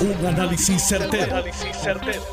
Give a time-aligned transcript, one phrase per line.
[0.00, 1.44] Un análisis certero,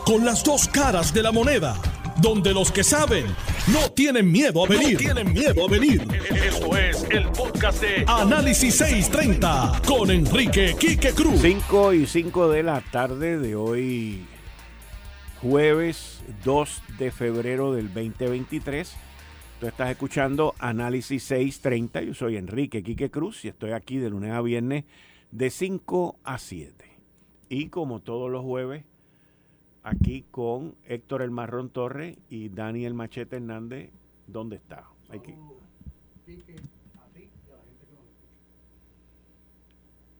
[0.06, 1.75] Con las dos caras de la moneda.
[2.21, 3.25] Donde los que saben
[3.74, 4.97] no tienen miedo a venir.
[4.97, 6.08] tienen miedo a venir.
[6.33, 11.41] Esto es el podcast de Análisis 630 con Enrique Quique Cruz.
[11.41, 14.25] 5 y 5 de la tarde de hoy,
[15.41, 18.95] jueves 2 de febrero del 2023.
[19.59, 22.02] Tú estás escuchando Análisis 630.
[22.04, 24.86] Yo soy Enrique Quique Cruz y estoy aquí de lunes a viernes
[25.31, 26.86] de 5 a 7.
[27.50, 28.84] Y como todos los jueves,
[29.84, 33.91] aquí con Héctor El Marrón Torres y Daniel Machete Hernández.
[34.27, 34.85] ¿Dónde está?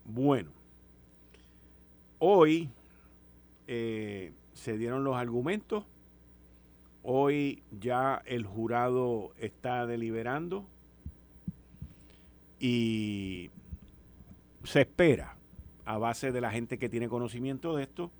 [0.06, 0.52] Bueno,
[2.20, 2.70] hoy
[3.68, 5.84] eh, se dieron los argumentos.
[7.04, 10.66] Hoy ya el jurado está deliberando
[12.60, 13.50] y
[14.64, 15.37] se espera
[15.88, 18.12] a base de la gente que tiene conocimiento de esto,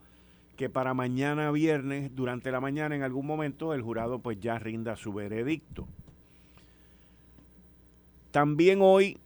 [0.56, 4.96] que para mañana viernes, durante la mañana, en algún momento, el jurado pues ya rinda
[4.96, 5.88] su veredicto.
[8.32, 9.18] También hoy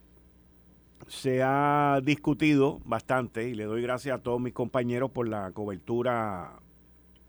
[1.06, 6.60] se ha discutido bastante, y le doy gracias a todos mis compañeros por la cobertura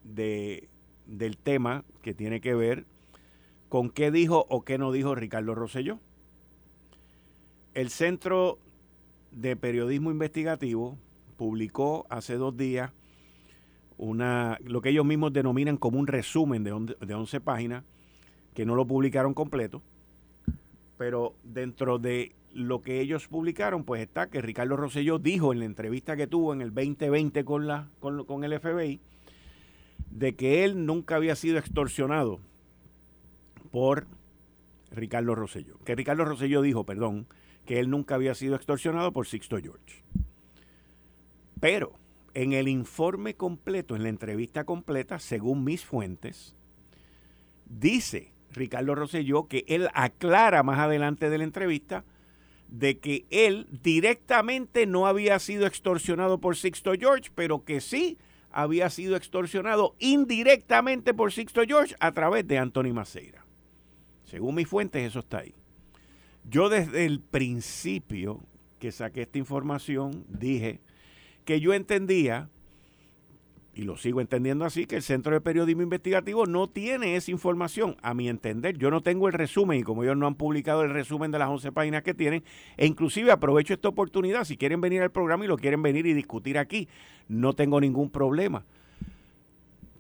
[0.04, 0.68] de,
[1.06, 2.86] del tema que tiene que ver
[3.70, 6.00] con qué dijo o qué no dijo Ricardo Rosselló.
[7.74, 8.60] El Centro
[9.34, 10.98] de Periodismo Investigativo
[11.38, 12.92] publicó hace dos días
[13.98, 17.84] una, lo que ellos mismos denominan como un resumen de, de 11 páginas,
[18.54, 19.82] que no lo publicaron completo,
[20.98, 25.66] pero dentro de lo que ellos publicaron, pues está que Ricardo Rosselló dijo en la
[25.66, 29.00] entrevista que tuvo en el 2020 con, la, con, con el FBI,
[30.12, 32.40] de que él nunca había sido extorsionado
[33.72, 34.06] por
[34.92, 35.80] Ricardo Rosselló.
[35.84, 37.26] Que Ricardo Rosselló dijo, perdón,
[37.66, 40.04] que él nunca había sido extorsionado por Sixto George.
[41.60, 41.94] Pero
[42.34, 46.56] en el informe completo, en la entrevista completa, según mis fuentes,
[47.66, 52.04] dice Ricardo Rosselló que él aclara más adelante de la entrevista
[52.68, 58.18] de que él directamente no había sido extorsionado por Sixto George, pero que sí
[58.52, 63.46] había sido extorsionado indirectamente por Sixto George a través de Anthony Maceira.
[64.26, 65.54] Según mis fuentes, eso está ahí.
[66.50, 68.42] Yo desde el principio
[68.80, 70.82] que saqué esta información dije
[71.46, 72.50] que yo entendía,
[73.74, 77.96] y lo sigo entendiendo así, que el Centro de Periodismo Investigativo no tiene esa información,
[78.02, 78.78] a mi entender.
[78.78, 81.50] Yo no tengo el resumen y como ellos no han publicado el resumen de las
[81.50, 82.44] 11 páginas que tienen,
[82.78, 86.14] e inclusive aprovecho esta oportunidad, si quieren venir al programa y lo quieren venir y
[86.14, 86.88] discutir aquí,
[87.28, 88.66] no tengo ningún problema.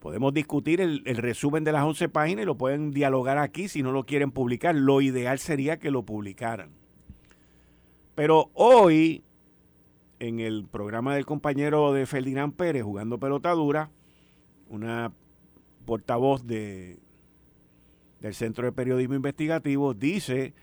[0.03, 3.93] Podemos discutir el, resumen de las 11 páginas y lo pueden dialogar aquí si no
[3.93, 4.75] lo quieren publicar.
[4.75, 6.71] Lo ideal sería que lo publicaran.
[8.13, 9.23] Pero hoy,
[10.19, 13.91] en el programa del compañero de Ferdinand Pérez, jugando pelotadura,
[14.67, 15.13] una
[15.85, 16.99] portavoz de,
[18.19, 20.53] del Centro de Periodismo Investigativo dice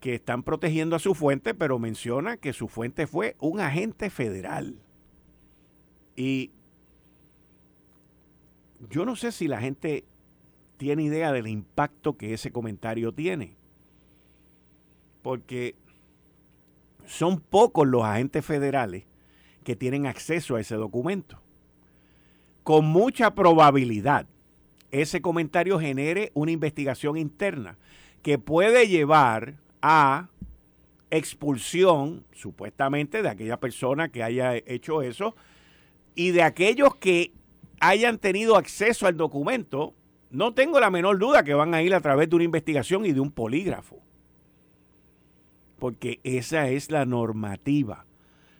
[0.00, 4.80] que están protegiendo a su fuente, pero menciona que su fuente fue un agente federal.
[6.16, 6.50] Y
[8.90, 10.04] yo no sé si la gente
[10.76, 13.56] tiene idea del impacto que ese comentario tiene.
[15.22, 15.74] Porque
[17.06, 19.04] son pocos los agentes federales
[19.64, 21.40] que tienen acceso a ese documento.
[22.62, 24.26] Con mucha probabilidad,
[24.90, 27.78] ese comentario genere una investigación interna
[28.22, 30.28] que puede llevar a
[31.10, 35.36] expulsión, supuestamente, de aquella persona que haya hecho eso
[36.14, 37.32] y de aquellos que
[37.80, 39.94] hayan tenido acceso al documento,
[40.30, 43.12] no tengo la menor duda que van a ir a través de una investigación y
[43.12, 44.00] de un polígrafo.
[45.78, 48.06] Porque esa es la normativa.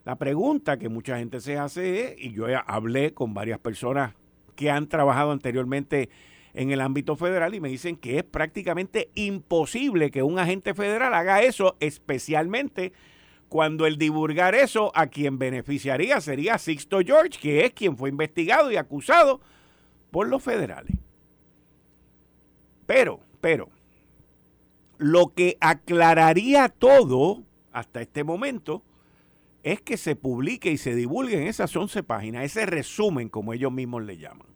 [0.04, 4.14] La pregunta que mucha gente se hace es, y yo hablé con varias personas
[4.54, 6.08] que han trabajado anteriormente
[6.54, 11.12] en el ámbito federal y me dicen que es prácticamente imposible que un agente federal
[11.12, 12.92] haga eso, especialmente
[13.48, 18.70] cuando el divulgar eso a quien beneficiaría sería Sixto George, que es quien fue investigado
[18.70, 19.40] y acusado
[20.10, 20.96] por los federales.
[22.86, 23.68] Pero, pero,
[24.98, 28.82] lo que aclararía todo hasta este momento
[29.62, 33.72] es que se publique y se divulgue en esas 11 páginas, ese resumen, como ellos
[33.72, 34.46] mismos le llaman.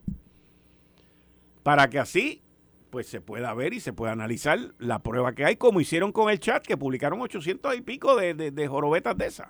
[1.63, 2.43] Para que así
[2.91, 6.31] pues se pueda ver y se pueda analizar la prueba que hay, como hicieron con
[6.31, 9.49] el chat, que publicaron 800 y pico de, de, jorobetas de esas.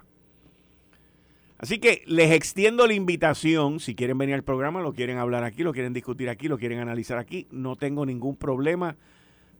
[1.59, 5.63] Así que les extiendo la invitación, si quieren venir al programa, lo quieren hablar aquí,
[5.63, 8.97] lo quieren discutir aquí, lo quieren analizar aquí, no tengo ningún problema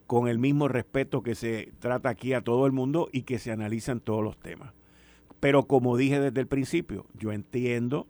[0.07, 3.53] con el mismo respeto que se trata aquí a todo el mundo y que se
[3.53, 4.73] analizan todos los temas.
[5.41, 8.07] Pero como dije desde el principio, yo entiendo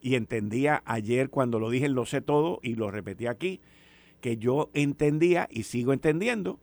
[0.00, 3.60] y entendía ayer cuando lo dije, lo sé todo y lo repetí aquí,
[4.20, 6.60] que yo entendía y sigo entendiendo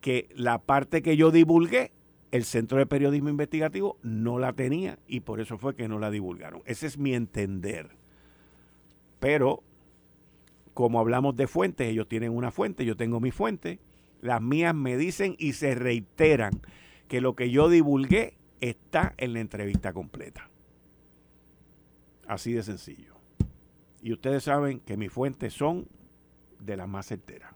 [0.00, 1.92] que la parte que yo divulgué,
[2.30, 6.10] el Centro de Periodismo Investigativo no la tenía y por eso fue que no la
[6.10, 6.62] divulgaron.
[6.66, 7.90] Ese es mi entender.
[9.18, 9.62] Pero,
[10.74, 13.80] como hablamos de fuentes, ellos tienen una fuente, yo tengo mi fuente,
[14.20, 16.60] las mías me dicen y se reiteran
[17.08, 20.50] que lo que yo divulgué está en la entrevista completa.
[22.26, 23.14] Así de sencillo.
[24.02, 25.88] Y ustedes saben que mis fuentes son
[26.60, 27.52] de las más certeras.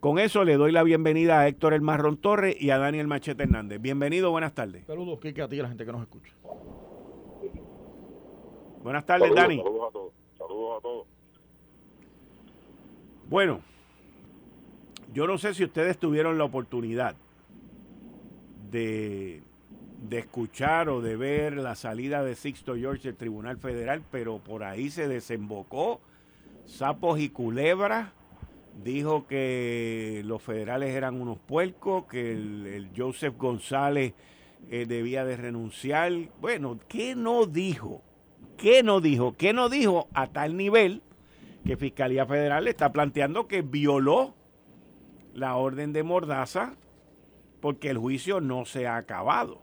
[0.00, 3.42] Con eso le doy la bienvenida a Héctor El Marrón Torres y a Daniel Machete
[3.42, 3.82] Hernández.
[3.82, 4.86] Bienvenido, buenas tardes.
[4.86, 6.32] Saludos, Kike, a ti y a la gente que nos escucha.
[8.82, 9.58] Buenas tardes, Dani.
[9.58, 10.12] Saludos a todos.
[10.38, 11.06] Saludos a todos.
[13.28, 13.60] Bueno,
[15.12, 17.14] yo no sé si ustedes tuvieron la oportunidad
[18.70, 19.42] de,
[20.08, 24.64] de escuchar o de ver la salida de Sixto George del Tribunal Federal, pero por
[24.64, 26.00] ahí se desembocó
[26.70, 28.12] sapos y culebras
[28.82, 34.14] dijo que los federales eran unos puercos, que el, Joseph González
[34.70, 36.12] eh, debía de renunciar.
[36.40, 38.02] Bueno, ¿qué no dijo?
[38.56, 39.36] ¿Qué no dijo?
[39.36, 41.02] ¿Qué no dijo a tal nivel
[41.64, 44.34] que Fiscalía Federal está planteando que violó
[45.34, 46.76] la orden de Mordaza
[47.60, 49.60] porque el juicio no se ha acabado?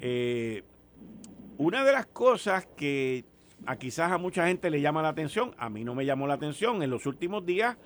[0.00, 0.62] Eh,
[1.56, 3.24] una de las cosas que
[3.66, 6.34] a quizás a mucha gente le llama la atención, a mí no me llamó la
[6.34, 6.82] atención.
[6.82, 7.76] En los últimos días,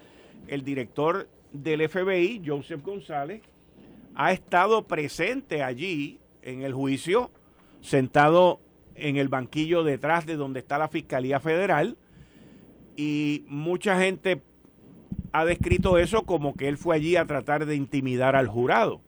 [0.46, 3.42] el director del FBI, Joseph González,
[4.14, 7.30] ha estado presente allí en el juicio,
[7.80, 8.60] sentado
[8.94, 11.96] en el banquillo detrás de donde está la Fiscalía Federal,
[12.96, 14.42] y mucha gente
[15.32, 19.00] ha descrito eso como que él fue allí a tratar de intimidar al jurado.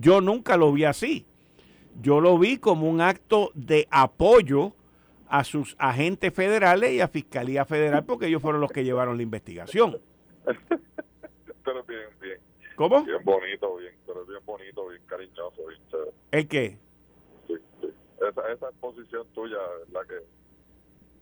[0.00, 1.26] Yo nunca lo vi así.
[2.00, 4.74] Yo lo vi como un acto de apoyo
[5.30, 9.22] a sus agentes federales y a Fiscalía Federal porque ellos fueron los que llevaron la
[9.22, 10.00] investigación.
[11.64, 12.38] pero bien, bien.
[12.74, 13.04] ¿Cómo?
[13.04, 16.10] Bien bonito, bien, pero bien bonito, bien cariñoso, bien chévere.
[16.32, 16.78] ¿El qué?
[17.46, 17.86] Sí, sí.
[18.28, 20.16] Esa, esa exposición tuya es la que...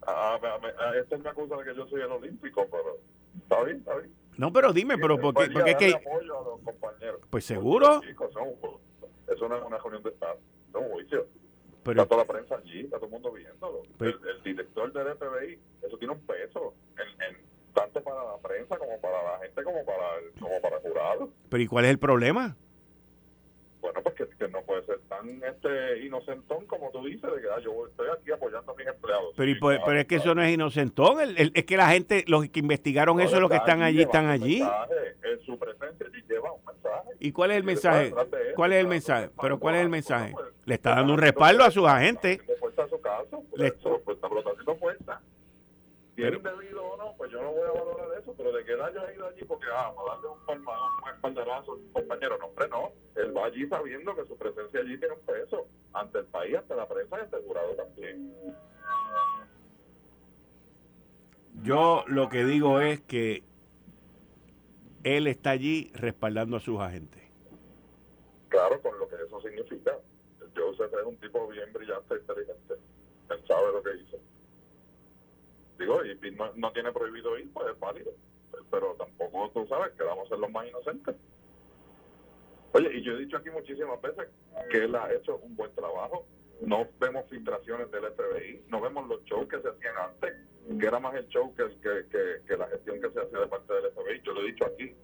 [0.07, 2.97] A, a, este me acusa de que yo soy el olímpico, pero
[3.43, 4.15] está bien, está bien.
[4.39, 5.95] No, pero dime, pero porque, porque es que...
[5.95, 7.21] Apoyo a los compañeros.
[7.29, 8.01] Pues seguro.
[8.01, 10.39] Chicos, eso no es una reunión de Estado,
[10.71, 11.27] es un juicio
[11.91, 13.83] está toda la prensa allí, está todo el mundo viéndolo.
[14.01, 17.37] el, director del FBI, eso tiene un peso, en,
[17.75, 21.31] tanto para la prensa como para la gente, como para el, como para el jurado.
[21.49, 22.57] Pero ¿y cuál es el problema?
[23.81, 27.61] Bueno, pues que, no puede ser tan este inocentón como tú dices, de que ah,
[27.63, 29.35] yo estoy aquí apoyando a mis empleados.
[29.37, 33.21] Pero, pero es que eso no es inocentón, es que la gente, los que investigaron
[33.21, 34.61] eso, los que están allí, están allí.
[34.61, 37.11] en su presencia lleva un mensaje.
[37.21, 38.15] ¿Y cuál es el mensaje?
[38.55, 39.31] ¿Cuál es el mensaje?
[39.41, 40.35] Pero ¿cuál es el mensaje?
[40.65, 42.41] Le está dando un respaldo a sus agentes.
[42.61, 43.69] fuerza su caso, Le...
[43.69, 45.21] Eso, pues, está haciendo fuerza.
[46.19, 48.73] Si es indebido o no, pues yo no voy a valorar eso, pero de que
[48.73, 52.37] él haya ido allí porque, ah, para darle un, palma, un espaldarazo a un compañero,
[52.39, 52.91] no, hombre, no.
[53.15, 56.75] Él va allí sabiendo que su presencia allí tiene un peso ante el país, ante
[56.75, 58.35] la prensa y ante el jurado también.
[61.63, 63.45] Yo lo que digo es que
[65.05, 67.23] él está allí respaldando a sus agentes.
[68.49, 69.97] Claro, con lo que eso significa.
[70.57, 72.75] Joseph es un tipo bien brillante e inteligente.
[73.31, 74.19] Él sabe lo que hizo.
[75.79, 76.19] Digo, y
[76.57, 78.13] no, tiene prohibido ir, pues es válido.
[78.71, 81.17] Pero tampoco, tú sabes, que vamos a ser los más inocentes.
[82.73, 84.29] Oye, y yo he dicho aquí muchísimas veces
[84.71, 86.27] que él ha hecho un buen trabajo.
[86.61, 90.35] No vemos filtraciones del FBI, no vemos los shows que se hacían antes,
[90.79, 93.73] que era más el show que, que, que la gestión que se hacía de parte
[93.73, 94.21] del FBI.
[94.25, 94.95] Yo lo he dicho aquí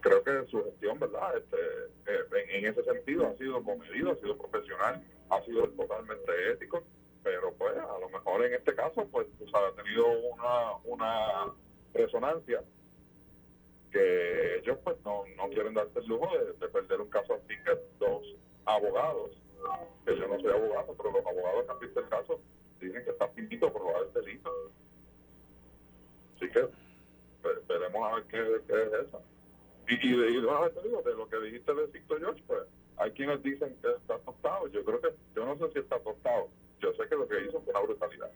[0.00, 1.36] creo que su gestión, ¿verdad?
[1.36, 1.56] Este,
[2.06, 6.82] eh, en, ese sentido ha sido comedido, ha sido profesional, ha sido totalmente ético,
[7.22, 11.52] pero pues a lo mejor en este caso, pues, ha tenido una, una
[11.92, 12.62] resonancia
[13.90, 17.78] que ellos pues no, no quieren darse el lujo de, perder un caso así que
[17.98, 18.22] dos
[18.64, 19.30] abogados,
[20.06, 22.40] que yo no soy abogado, pero los abogados que han visto el caso
[22.80, 24.50] dicen que está finito por el delito.
[26.36, 26.68] Así que
[27.68, 29.22] veremos a ver qué, qué es eso.
[29.88, 32.62] Y, y, de, y de lo que dijiste de Victor George, pues
[32.96, 34.68] hay quienes dicen que está tostado.
[34.68, 36.48] Yo creo que, yo no sé si está tostado.
[36.80, 38.30] Yo sé que lo que hizo fue una brutalidad.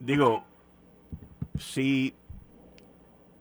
[0.00, 0.44] Digo,
[1.58, 2.14] si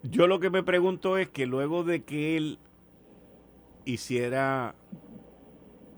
[0.04, 2.60] yo lo que me pregunto es que luego de que él
[3.86, 4.76] hiciera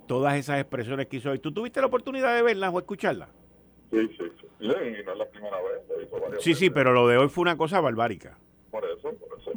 [0.08, 3.30] todas esas expresiones que hizo hoy, ¿tú tuviste la oportunidad de verlas o escucharlas?
[3.92, 4.48] Sí, sí, sí.
[4.60, 4.74] Y no
[5.14, 6.42] es la primera vez.
[6.42, 8.38] sí, sí, pero lo de hoy fue una cosa barbárica.
[8.72, 9.52] Por eso, por eso.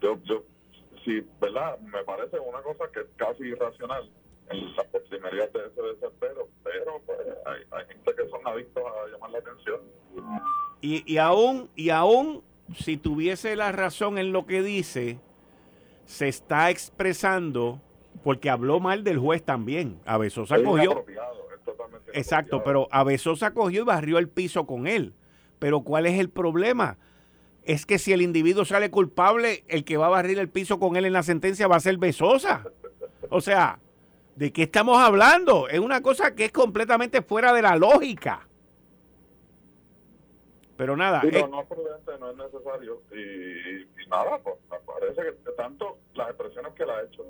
[0.00, 0.42] Yo, yo,
[1.04, 1.78] sí, ¿verdad?
[1.80, 4.10] Me parece una cosa que es casi irracional.
[4.50, 9.10] En las proximidades de ese desespero, pero pues hay, hay gente que son adictos a
[9.10, 9.80] llamar la atención.
[10.80, 12.42] Y, y aún, y aún
[12.74, 15.18] si tuviese la razón en lo que dice,
[16.04, 17.80] se está expresando
[18.22, 20.00] porque habló mal del juez también.
[20.04, 21.04] Abesosa Es cogió.
[22.12, 25.14] es Exacto, pero Abesosa cogió y barrió el piso con él.
[25.58, 26.98] Pero ¿cuál es el problema?
[27.64, 30.96] Es que si el individuo sale culpable, el que va a barrir el piso con
[30.96, 32.64] él en la sentencia va a ser Besosa.
[33.28, 33.80] O sea,
[34.36, 35.68] ¿de qué estamos hablando?
[35.68, 38.46] Es una cosa que es completamente fuera de la lógica.
[40.76, 43.02] Pero nada, Sí, eh, no, no es prudente, no es necesario.
[43.10, 47.24] Y, y nada, pues me parece que tanto las expresiones que él ha hecho,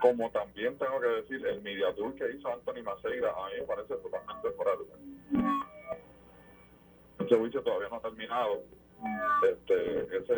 [0.00, 3.66] como también tengo que decir el media tour que hizo Anthony Maceira, a mí me
[3.66, 4.98] parece totalmente fuera de lugar.
[7.20, 8.62] Ese juicio todavía no ha terminado.
[9.48, 10.34] Este, ese,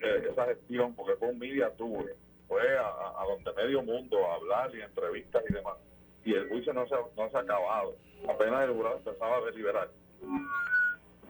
[0.00, 2.14] eh, esa gestión, porque fue un media tour,
[2.48, 5.74] fue a, donde medio mundo a hablar y entrevistas y demás.
[6.24, 7.96] Y el juicio no se, no se ha acabado.
[8.28, 9.88] Apenas el jurado empezaba a deliberar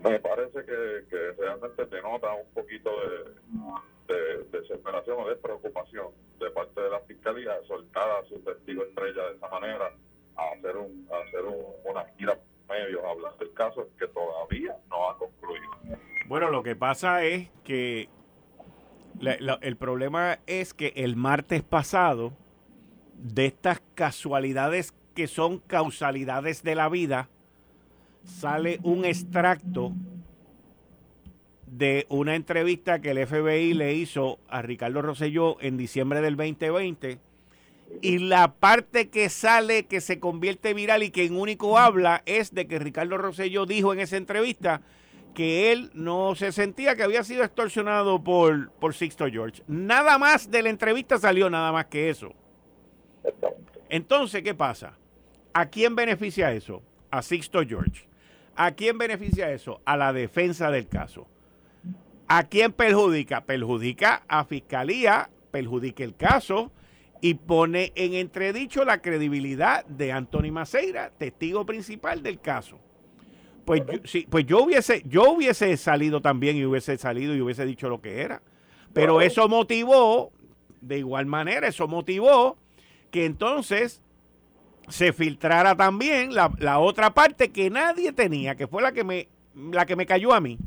[0.02, 6.08] me parece que, que realmente denota un poquito de, de desesperación o de preocupación
[6.38, 9.90] de parte de la fiscalía soltar a su testigo estrella de esa manera
[10.37, 14.76] a hacer un a hacer un, una gira medios a hablar del caso que todavía
[14.90, 15.70] no ha concluido.
[16.26, 18.08] Bueno, lo que pasa es que
[19.20, 22.32] el problema es que el martes pasado,
[23.14, 27.28] de estas casualidades que son causalidades de la vida,
[28.25, 29.92] sale un extracto
[31.66, 37.18] de una entrevista que el FBI le hizo a Ricardo Rosselló en diciembre del 2020
[38.02, 42.54] y la parte que sale que se convierte viral y que en único habla es
[42.54, 44.82] de que Ricardo Rosselló dijo en esa entrevista
[45.36, 49.62] que él no se sentía que había sido extorsionado por, por Sixto George.
[49.66, 52.32] Nada más de la entrevista salió nada más que eso.
[53.90, 54.96] Entonces, ¿qué pasa?
[55.52, 56.82] ¿A quién beneficia eso?
[57.10, 58.08] A Sixto George.
[58.54, 59.82] ¿A quién beneficia eso?
[59.84, 61.26] A la defensa del caso.
[62.28, 63.44] ¿A quién perjudica?
[63.44, 66.72] Perjudica a Fiscalía, perjudica el caso
[67.20, 72.78] y pone en entredicho la credibilidad de Anthony Maceira, testigo principal del caso.
[73.66, 77.66] Pues yo, sí, pues yo hubiese, yo hubiese salido también y hubiese salido y hubiese
[77.66, 78.40] dicho lo que era.
[78.92, 80.32] Pero eso motivó,
[80.80, 82.56] de igual manera, eso motivó
[83.11, 84.00] que entonces
[84.88, 89.28] se filtrara también la, la otra parte que nadie tenía, que fue la que me,
[89.73, 90.58] la que me cayó a mí.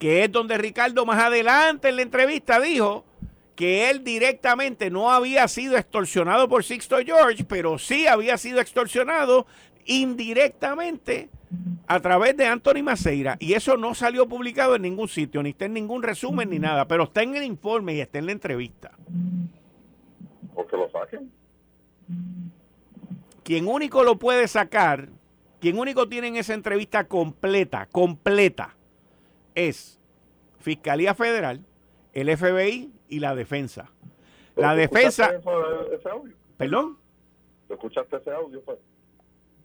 [0.00, 3.04] Que es donde Ricardo más adelante en la entrevista dijo
[3.54, 9.46] que él directamente no había sido extorsionado por Sixto George, pero sí había sido extorsionado
[9.86, 11.30] indirectamente
[11.86, 13.36] a través de Anthony Maceira.
[13.40, 16.86] Y eso no salió publicado en ningún sitio, ni está en ningún resumen ni nada,
[16.88, 18.92] pero está en el informe y está en la entrevista.
[20.54, 21.30] O que lo saquen.
[23.42, 25.08] Quien único lo puede sacar,
[25.60, 28.74] quien único tiene en esa entrevista completa, completa,
[29.54, 30.00] es
[30.58, 31.64] Fiscalía Federal,
[32.14, 33.90] el FBI y la defensa.
[34.56, 36.34] La ¿Tú defensa, eso, ese audio?
[36.56, 36.98] perdón,
[37.68, 38.62] ¿Tú escuchaste ese audio?
[38.62, 38.78] Pues?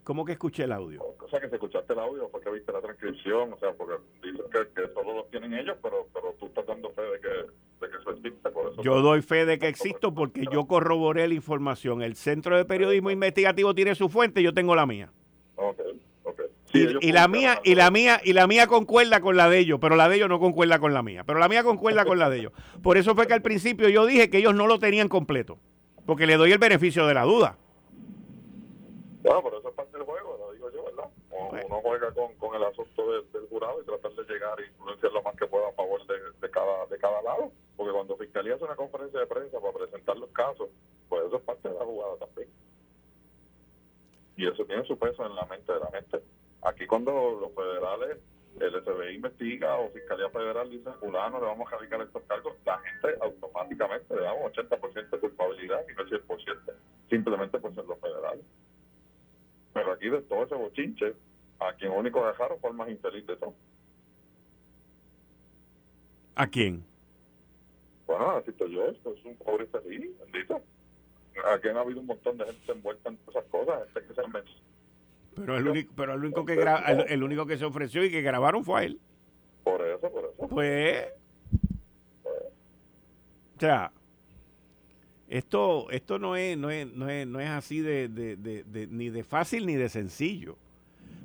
[0.03, 1.01] ¿Cómo que escuché el audio?
[1.19, 4.45] O sea, que si escuchaste el audio porque viste la transcripción, o sea, porque dicen
[4.51, 7.91] que, que solo lo tienen ellos, pero pero tú estás dando fe de que, de
[7.91, 8.81] que eso existe, por eso.
[8.81, 12.01] Yo doy fe de que existo porque yo corroboré la información.
[12.01, 15.11] El Centro de Periodismo Investigativo tiene su fuente, yo tengo la mía.
[15.55, 15.79] Ok,
[16.23, 16.41] ok.
[16.71, 19.59] Sí, Y, y la mía, y la mía, y la mía concuerda con la de
[19.59, 21.23] ellos, pero la de ellos no concuerda con la mía.
[21.25, 22.53] Pero la mía concuerda con la de ellos.
[22.81, 25.59] Por eso fue que al principio yo dije que ellos no lo tenían completo.
[26.05, 27.57] Porque le doy el beneficio de la duda.
[29.21, 31.09] Bueno, pero eso es parte del juego, lo digo yo, ¿verdad?
[31.29, 31.65] Uno, Bueno.
[31.67, 35.35] uno juega con, el asunto del, jurado y tratar de llegar e influenciar lo más
[35.35, 37.51] que pueda a favor de, cada de cada lado.
[37.75, 40.69] Porque cuando Fiscalía hace una conferencia de prensa para presentar los casos,
[41.07, 42.49] pues eso es parte de la jugada también.
[44.37, 46.21] Y eso tiene su peso en la mente de la gente.
[46.61, 48.19] Aquí cuando los federales,
[48.59, 52.77] el FBI investiga o Fiscalía Federal dice, fulano, le vamos a radicar estos cargos, la
[52.79, 56.73] gente automáticamente le damos 80% de culpabilidad y no 100%,
[57.09, 58.45] simplemente por ser los federales.
[59.73, 61.15] Pero aquí de todo ese bochinche,
[61.59, 63.53] a quien único dejaron fue el más infeliz de todo.
[66.35, 66.83] ¿A quién?
[68.07, 70.61] Bueno, así estoy yo, esto es un pobre feliz, bendito.
[71.53, 74.31] Aquí han habido un montón de gente envuelta en esas cosas, gente que se han
[74.31, 74.59] metido.
[75.35, 78.11] Pero el único, pero el único que gra- el, el único que se ofreció y
[78.11, 78.99] que grabaron fue a él.
[79.63, 80.47] Por eso, por eso.
[80.49, 81.07] Pues.
[83.55, 83.91] O sea,
[85.27, 88.87] esto, esto no es, no es, no es, no es así de, de- de- de-
[88.87, 90.57] ni de fácil ni de sencillo.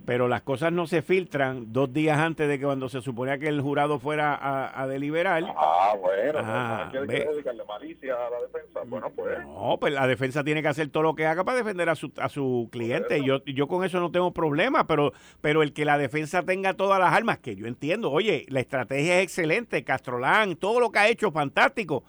[0.04, 3.49] Pero las cosas no se filtran dos días antes de que cuando se suponía que
[3.49, 4.38] el jurado fuera
[4.80, 5.42] a, deliberar.
[5.56, 8.80] Ah, bueno, ah, ¿quiere dedicarle malicia a la defensa?
[8.87, 9.38] Bueno, pues.
[9.46, 12.12] No, pues la defensa tiene que hacer todo lo que haga para defender a su,
[12.18, 13.25] a su cliente.
[13.25, 17.00] Yo, yo con eso no tengo problema, pero, pero el que la defensa tenga todas
[17.00, 21.08] las armas, que yo entiendo, oye, la estrategia es excelente, Castrolán, todo lo que ha
[21.08, 22.04] hecho, fantástico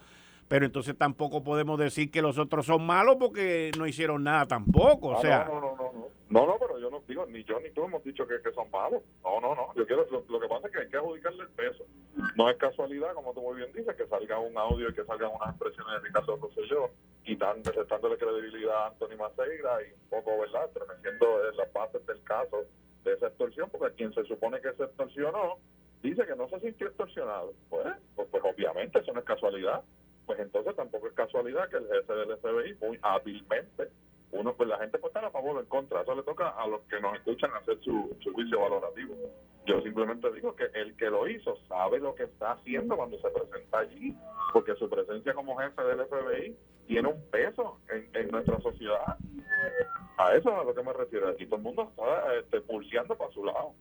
[0.48, 5.08] pero entonces tampoco podemos decir que los otros son malos porque no hicieron nada tampoco,
[5.08, 5.44] o ah, sea...
[5.44, 8.02] No, no, no, no, no, no, pero yo no digo, ni yo ni tú hemos
[8.02, 10.88] dicho que, son malos, no, no, no, yo quiero, lo, que pasa es que hay
[10.88, 11.84] que adjudicarle el peso,
[12.34, 15.30] no es casualidad, como tú muy bien dices, que salga un audio y que salgan
[15.34, 16.90] unas expresiones de Ricardo Rosselló,
[17.24, 22.64] quitando, restándole credibilidad a Anthony Maceira y un poco, ¿verdad?, tremendo las bases del caso
[23.04, 25.58] de esa extorsión, porque quien se supone que se extorsionó,
[26.02, 29.82] dice que no se sintió extorsionado, pues, pues, pues obviamente eso no es casualidad,
[30.26, 33.90] pues entonces tampoco es casualidad que el jefe del FBI muy hábilmente,
[34.32, 36.66] uno pues la gente puede estar a favor o en contra, eso le toca a
[36.66, 39.14] los que nos escuchan hacer su, juicio valorativo.
[39.66, 43.30] Yo simplemente digo que el que lo hizo sabe lo que está haciendo cuando se
[43.30, 44.16] presenta allí,
[44.52, 46.56] porque su presencia como jefe del FBI
[46.86, 49.16] tiene un peso en, nuestra sociedad.
[50.18, 51.28] A eso es a lo que me refiero.
[51.28, 53.74] Aquí todo el mundo está este, pulseando para su lado.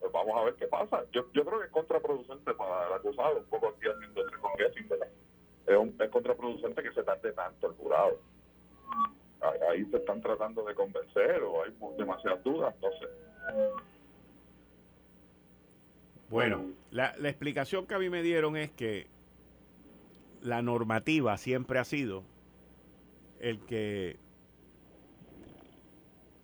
[0.00, 1.04] Pues vamos a ver qué pasa.
[1.12, 4.30] Yo, yo creo que es contraproducente para el acusado, un poco aquí haciendo el
[4.88, 5.08] ¿verdad?
[5.66, 8.18] es, contraproducente que se tarde tanto el jurado.
[9.40, 13.08] Ahí se están tratando de convencer o hay demasiadas dudas, entonces.
[16.28, 19.06] Bueno, la, la explicación que a mí me dieron es que
[20.42, 22.24] la normativa siempre ha sido
[23.40, 24.18] el que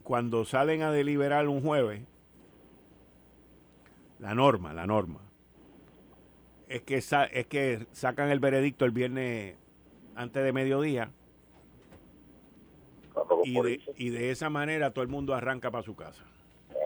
[0.03, 2.03] cuando salen a deliberar un jueves,
[4.19, 5.21] la norma, la norma,
[6.69, 9.57] es que, es que sacan el veredicto el viernes
[10.15, 11.11] antes de mediodía.
[13.45, 16.25] Y de, y de esa manera todo el mundo arranca para su casa.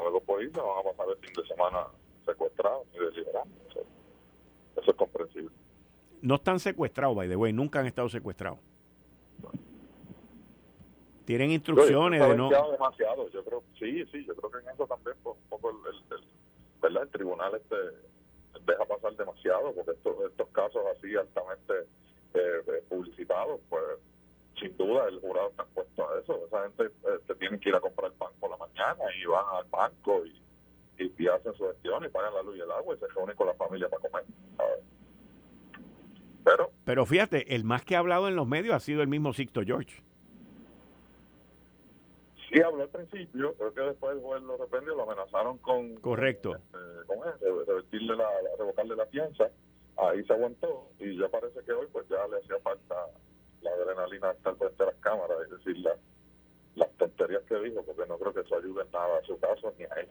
[0.05, 1.87] Algo por vamos a pasar el fin de semana
[2.25, 3.21] secuestrados y.
[4.81, 5.51] Eso, es comprensible.
[6.23, 8.59] No están secuestrados, by the way, nunca han estado secuestrados.
[11.25, 12.49] Tienen instrucciones de no.
[12.49, 15.77] demasiado, yo creo, sí, sí, yo creo que en eso también, pues, un poco el,
[16.17, 16.25] el,
[16.81, 17.03] ¿verdad?
[17.03, 17.77] el tribunal este
[18.65, 21.75] deja pasar demasiado, porque estos, estos casos así altamente
[22.35, 23.83] eh, eh, publicitados, pues
[24.59, 26.47] sin duda el jurado está puesto a eso.
[26.47, 29.45] Esa gente eh, te tiene que ir a comprar pan por la mañana y van
[29.57, 30.43] al banco y,
[31.19, 33.47] y, hacen su gestión y pagan la luz y el agua y se reúnen con
[33.47, 34.25] la familia para comer.
[36.45, 39.33] Pero, Pero fíjate, el más que ha hablado en los medios ha sido el mismo
[39.33, 40.03] Sixto George.
[42.51, 45.97] Sí, habló al principio, creo que después el juez lo reprendió, lo amenazaron con...
[45.97, 46.57] Correcto.
[46.57, 47.19] Eh, con
[47.67, 48.27] revertirle la,
[48.59, 49.51] revocarle la fianza,
[49.99, 52.95] ahí se aguantó y ya parece que hoy pues ya le hacía falta
[53.63, 55.77] la adrenalina estar frente a las cámaras, es decir,
[56.75, 59.73] las tonterías que dijo, porque no creo que eso ayude en nada a su caso
[59.79, 60.09] ni a él.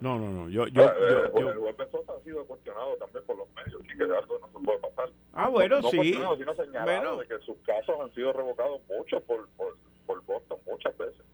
[0.00, 0.48] No, no, no.
[0.48, 1.76] Yo, yo, eh, yo, El juez
[2.08, 5.10] ha sido cuestionado también por los medios y que algo no se puede pasar.
[5.32, 6.14] Ah, bueno, no, sí.
[6.14, 10.96] sino señalado de que sus casos han sido revocados mucho por, por, por Boston, muchas
[10.96, 11.24] veces.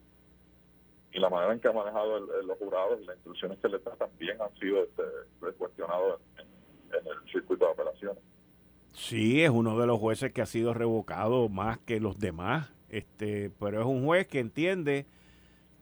[1.13, 3.79] Y la manera en que ha manejado el, los jurados y las instrucciones que le
[3.79, 5.03] dan también han sido este,
[5.59, 6.47] cuestionados en,
[6.99, 8.23] en el circuito de apelaciones.
[8.95, 13.51] Sí, es uno de los jueces que ha sido revocado más que los demás, este,
[13.59, 15.07] pero es un juez que entiende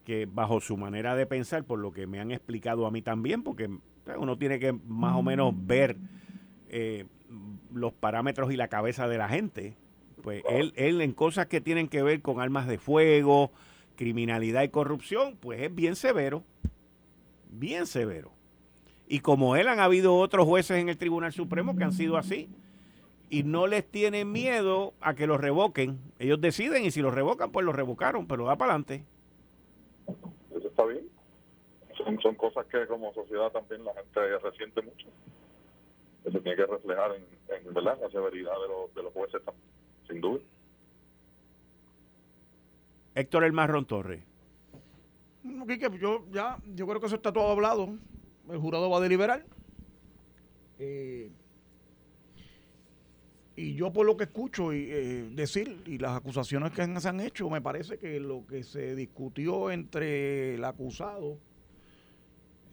[0.03, 3.43] que bajo su manera de pensar, por lo que me han explicado a mí también,
[3.43, 3.69] porque
[4.03, 5.95] pues, uno tiene que más o menos ver
[6.69, 7.05] eh,
[7.71, 9.77] los parámetros y la cabeza de la gente.
[10.23, 13.51] Pues él, él en cosas que tienen que ver con armas de fuego,
[13.95, 16.43] criminalidad y corrupción, pues es bien severo,
[17.51, 18.31] bien severo.
[19.07, 22.49] Y como él han habido otros jueces en el Tribunal Supremo que han sido así.
[23.33, 25.97] Y no les tienen miedo a que los revoquen.
[26.19, 29.05] Ellos deciden y si los revocan, pues los revocaron, pero va para adelante.
[30.55, 31.09] Eso está bien.
[31.97, 35.07] Son, son cosas que como sociedad también la gente resiente mucho.
[36.23, 37.97] Eso tiene que reflejar en, ¿verdad?
[37.99, 39.41] la severidad de los, de los jueces,
[40.07, 40.39] sin duda.
[43.15, 44.23] Héctor El Marrón Torres.
[45.99, 47.97] yo, ya, yo creo que eso está todo hablado.
[48.47, 49.43] El jurado va a deliberar.
[50.77, 51.31] Eh,
[53.55, 57.19] y yo por lo que escucho y, eh, decir y las acusaciones que se han
[57.19, 61.37] hecho, me parece que lo que se discutió entre el acusado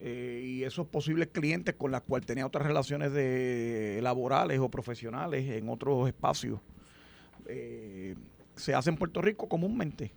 [0.01, 5.51] eh, y esos posibles clientes con los cuales tenía otras relaciones de laborales o profesionales
[5.51, 6.61] en otros espacios,
[7.47, 8.14] eh,
[8.57, 10.12] se hace en Puerto Rico comúnmente.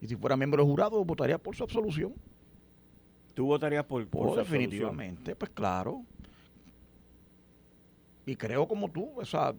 [0.00, 2.12] Y si fuera miembro jurado, votaría por su absolución.
[3.34, 6.02] ¿Tú votarías por, por oh, Definitivamente, pues claro
[8.26, 9.54] y creo como tú, o sea,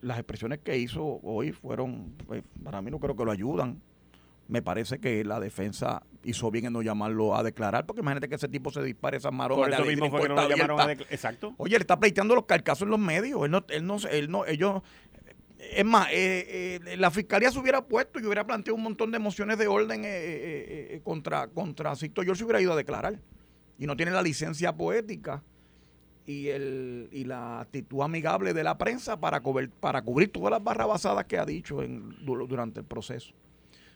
[0.00, 3.80] las expresiones que hizo hoy fueron, pues, para mí no creo que lo ayudan,
[4.48, 8.34] me parece que la defensa hizo bien en no llamarlo a declarar, porque imagínate que
[8.34, 9.68] ese tipo se dispare esas maromas.
[9.68, 11.12] Por eso mismo fue que no lo llamaron a declarar.
[11.12, 11.54] Exacto.
[11.56, 13.44] Oye, él está pleiteando los carcazos en los medios.
[13.44, 14.82] Él no, él no, él no, ellos.
[15.58, 19.20] Es más, eh, eh, la fiscalía se hubiera puesto y hubiera planteado un montón de
[19.20, 23.20] mociones de orden eh, contra, contra Sicto George se hubiera ido a declarar.
[23.78, 25.44] Y no tiene la licencia poética
[26.30, 30.62] y, el, y la actitud amigable de la prensa para cubrir, para cubrir todas las
[30.62, 31.80] barrabasadas que ha dicho
[32.22, 33.34] durante el proceso.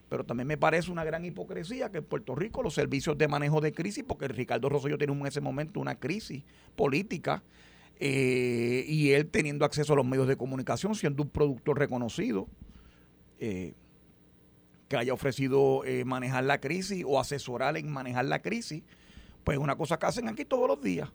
[0.08, 3.60] Pero también me parece una gran hipocresía que en Puerto Rico los servicios de manejo
[3.60, 6.44] de crisis, porque Ricardo Rosselló tiene en ese momento una crisis
[6.76, 7.42] política,
[8.00, 12.48] eh, y él teniendo acceso a los medios de comunicación, siendo un productor reconocido,
[13.38, 13.74] eh,
[14.88, 18.82] que haya ofrecido eh, manejar la crisis o asesorar en manejar la crisis,
[19.44, 21.10] pues es una cosa que hacen aquí todos los días.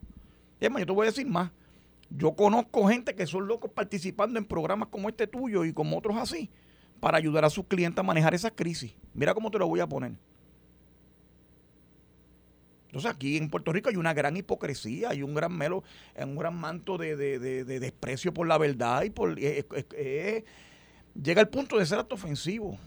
[0.60, 1.52] Yo te voy a decir más.
[2.10, 6.18] Yo conozco gente que son locos participando en programas como este tuyo y como otros
[6.18, 6.50] así,
[7.00, 8.96] para ayudar a sus clientes a manejar esas crisis.
[9.14, 10.14] Mira cómo te lo voy a poner.
[12.88, 15.84] Entonces aquí en Puerto Rico hay una gran hipocresía, hay un gran melo,
[16.18, 20.44] un gran manto de, desprecio por la verdad y por llega
[21.42, 22.80] al punto de ser acto ofensivo.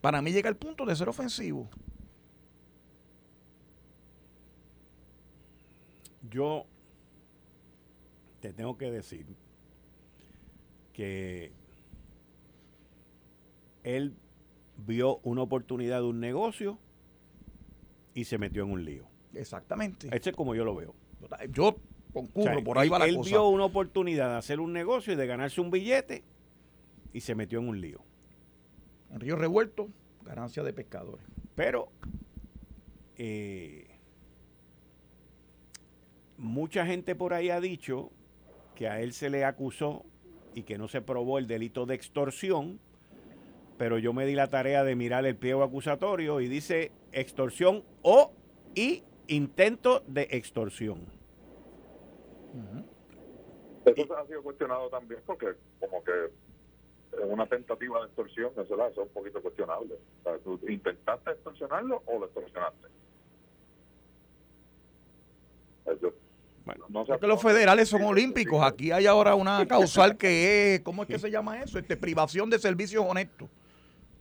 [0.00, 1.68] Para mí llega al punto de ser ofensivo.
[6.32, 6.66] Yo
[8.40, 9.26] te tengo que decir
[10.92, 11.52] que
[13.84, 14.14] él
[14.76, 16.78] vio una oportunidad de un negocio
[18.14, 19.06] y se metió en un lío.
[19.34, 20.08] Exactamente.
[20.14, 20.94] Ese es como yo lo veo.
[21.50, 21.76] Yo
[22.12, 25.26] concurro, por ahí va la él vio una oportunidad de hacer un negocio y de
[25.26, 26.24] ganarse un billete
[27.12, 28.02] y se metió en un lío.
[29.10, 29.88] En Río Revuelto,
[30.24, 31.24] ganancia de pescadores.
[31.54, 31.88] Pero
[33.16, 33.91] eh,
[36.42, 38.10] mucha gente por ahí ha dicho
[38.74, 40.04] que a él se le acusó
[40.54, 42.78] y que no se probó el delito de extorsión
[43.82, 48.32] pero yo me di la tarea de mirar el pliego acusatorio y dice extorsión o
[48.76, 51.00] y intento de extorsión.
[53.84, 56.12] Eso ha sido cuestionado también porque como que
[57.24, 59.98] una tentativa de extorsión, eso, es un poquito cuestionable.
[60.44, 62.86] ¿tú intentaste extorsionarlo o lo extorsionaste?
[66.64, 68.62] Bueno, no sé los federales son olímpicos.
[68.64, 71.78] Aquí hay ahora una causal que es, ¿cómo es que se llama eso?
[71.78, 73.48] Este, privación de servicios honestos.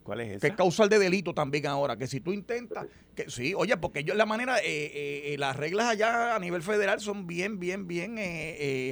[0.04, 0.40] ¿Cuál es esa?
[0.40, 4.04] Que es causal de delito también ahora, que si tú intentas, que sí, oye, porque
[4.04, 7.88] yo la manera, eh, eh, eh, las reglas allá a nivel federal son bien, bien,
[7.88, 8.18] bien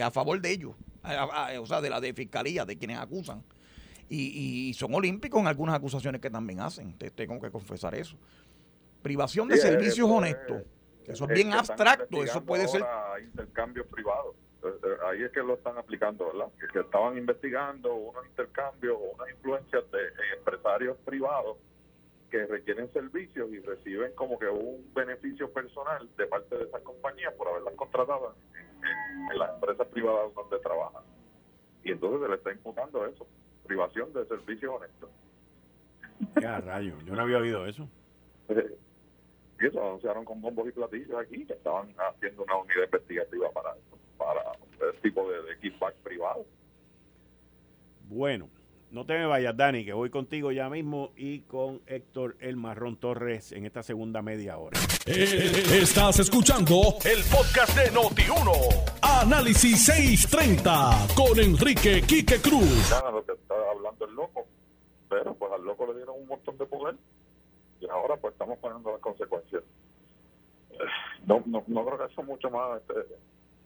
[0.02, 0.76] a favor de ellos,
[1.60, 3.44] o sea, de la de fiscalía, de quienes acusan.
[4.12, 8.18] Y, son olímpicos en algunas acusaciones que también hacen, te, tengo que confesar eso.
[9.02, 10.64] Privación de servicios honestos,
[11.10, 12.84] eso es bien abstracto, eso puede ser...
[13.24, 14.36] Intercambios privados.
[14.64, 16.52] Eh, eh, ahí es que lo están aplicando, ¿verdad?
[16.72, 20.00] Que, estaban investigando unos intercambios o unas influencias de
[20.38, 21.58] empresarios privados
[22.30, 27.34] que requieren servicios y reciben como que un beneficio personal de parte de esas compañías
[27.34, 28.36] por haberlas contratado
[29.32, 31.04] en, las empresas privadas donde trabajan.
[31.84, 33.28] Y entonces se le está imputando eso,
[33.66, 35.10] privación de servicios honestos.
[36.42, 37.88] Ya, rayo, yo no había oído eso.
[39.60, 43.76] Y eso anunciaron con bombos y platillos aquí, que estaban haciendo una unidad investigativa para
[44.18, 44.42] para
[44.92, 46.46] ese tipo de, de kickback privado.
[48.10, 48.50] Bueno,
[48.92, 52.98] no te me vayas, Dani, que voy contigo ya mismo y con Héctor El Marrón
[52.98, 54.80] Torres en esta segunda media hora.
[55.06, 59.00] Eh, estás escuchando el podcast de Noti1.
[59.02, 62.92] Análisis 630 con Enrique Quique Cruz.
[63.12, 64.48] lo que está hablando el loco,
[65.08, 66.96] pero pues al loco le dieron un montón de poder
[67.80, 69.64] y ahora pues estamos poniendo las consecuencias.
[71.26, 73.16] No, no, no creo que eso mucho más este,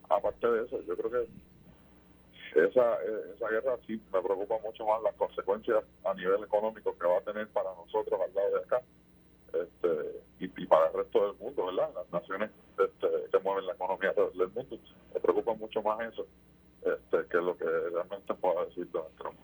[0.09, 1.27] aparte de eso, yo creo que
[2.55, 2.97] esa,
[3.35, 7.21] esa guerra sí me preocupa mucho más las consecuencias a nivel económico que va a
[7.21, 8.81] tener para nosotros al lado de acá
[9.53, 11.89] este, y, para el resto del mundo, ¿verdad?
[11.95, 14.77] Las naciones este, que mueven la economía del mundo.
[15.13, 16.25] Me preocupa mucho más eso
[16.81, 19.37] este, que lo que realmente pueda decir Donald Trump.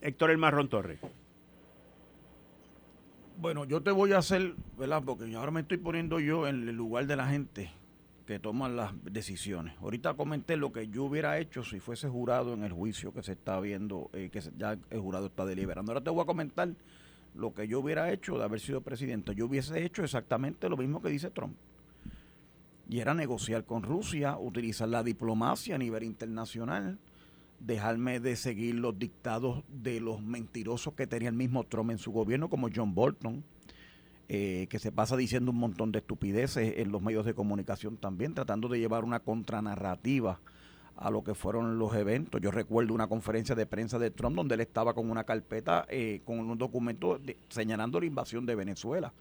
[0.00, 1.00] Héctor El Marrón Torres.
[3.36, 5.02] Bueno, yo te voy a hacer, ¿verdad?
[5.04, 7.70] Porque ahora me estoy poniendo yo en el lugar de la gente
[8.26, 9.74] que toman las decisiones.
[9.80, 13.32] Ahorita comenté lo que yo hubiera hecho si fuese jurado en el juicio que se
[13.32, 15.92] está viendo, eh, que ya el jurado está deliberando.
[15.92, 16.68] Ahora te voy a comentar
[17.34, 19.34] lo que yo hubiera hecho de haber sido presidente.
[19.34, 21.56] Yo hubiese hecho exactamente lo mismo que dice Trump.
[22.88, 26.98] Y era negociar con Rusia, utilizar la diplomacia a nivel internacional,
[27.60, 32.12] dejarme de seguir los dictados de los mentirosos que tenía el mismo Trump en su
[32.12, 33.44] gobierno, como John Bolton,
[34.28, 38.34] eh, que se pasa diciendo un montón de estupideces en los medios de comunicación también,
[38.34, 40.40] tratando de llevar una contranarrativa
[40.96, 42.40] a lo que fueron los eventos.
[42.40, 46.20] Yo recuerdo una conferencia de prensa de Trump donde él estaba con una carpeta, eh,
[46.24, 49.12] con un documento señalando la invasión de Venezuela.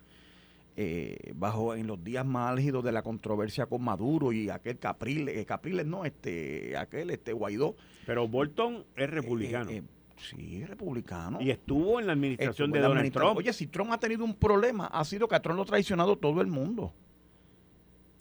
[0.75, 5.38] Eh, bajo en los días más álgidos de la controversia con Maduro y aquel Capriles,
[5.38, 7.75] eh, Capriles no, este, aquel este Guaidó.
[8.07, 9.69] Pero Bolton es republicano.
[10.17, 11.39] sí, republicano.
[11.41, 13.38] Y estuvo en la administración de Donald Trump.
[13.38, 16.15] Oye, si Trump ha tenido un problema, ha sido que a Trump lo ha traicionado
[16.15, 16.91] todo el mundo.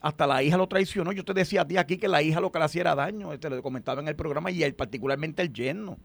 [0.02, 1.12] Hasta la hija lo traicionó.
[1.12, 3.28] Yo te decía a ti aquí que la hija lo que le hacía era daño.
[3.28, 5.96] Te este, lo comentaba en el programa y él, particularmente el yerno.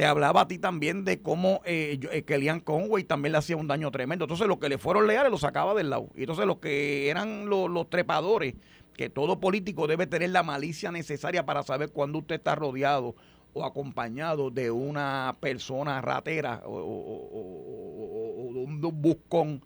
[0.00, 3.66] Te hablaba a ti también de cómo eh, eh, Kellyanne Conway también le hacía un
[3.66, 4.24] daño tremendo.
[4.24, 6.08] Entonces, los que le fueron leales los sacaba del lado.
[6.16, 8.54] Y entonces, los que eran los, trepadores,
[8.94, 13.14] que todo político debe tener la malicia necesaria para saber cuándo usted está rodeado
[13.52, 19.62] o acompañado de una persona ratera o, de un buscón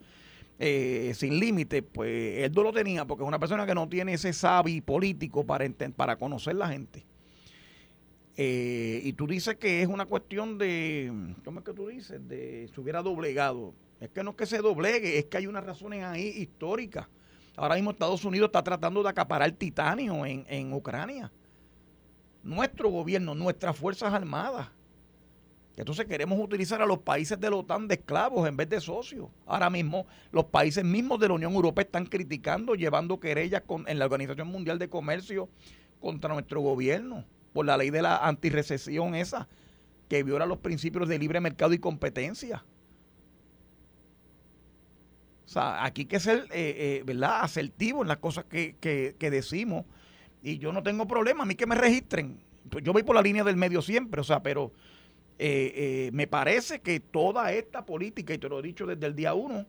[0.58, 4.14] eh, sin límite, pues él no lo tenía porque es una persona que no tiene
[4.14, 7.06] ese sabi político para, para conocer la gente.
[8.36, 12.26] Eh, y tú dices que es una cuestión de, ¿cómo es que tú dices?
[12.28, 13.74] De se hubiera doblegado.
[14.00, 17.06] Es que no es que se doblegue, es que hay unas razones ahí históricas.
[17.56, 21.30] Ahora mismo Estados Unidos está tratando de acaparar titanio en, en Ucrania.
[22.42, 24.68] Nuestro gobierno, nuestras Fuerzas Armadas
[25.76, 29.28] entonces queremos utilizar a los países de la OTAN de esclavos en vez de socios.
[29.44, 33.98] Ahora mismo los países mismos de la Unión Europea están criticando, llevando querellas con, en
[33.98, 35.48] la Organización Mundial de Comercio
[36.00, 39.48] contra nuestro gobierno por la ley de la antirrecesión esa,
[40.08, 42.64] que viola los principios de libre mercado y competencia.
[45.46, 49.30] O sea, aquí hay que ser, eh, eh, ¿verdad?, asertivo en las cosas que, que,
[49.30, 49.86] decimos.
[50.42, 52.40] Y yo no tengo problema, a mí que me registren.
[52.82, 54.72] Yo voy por la línea del medio siempre, o sea, pero
[55.38, 59.14] eh, eh, me parece que toda esta política, y te lo he dicho desde el
[59.14, 59.64] día uno,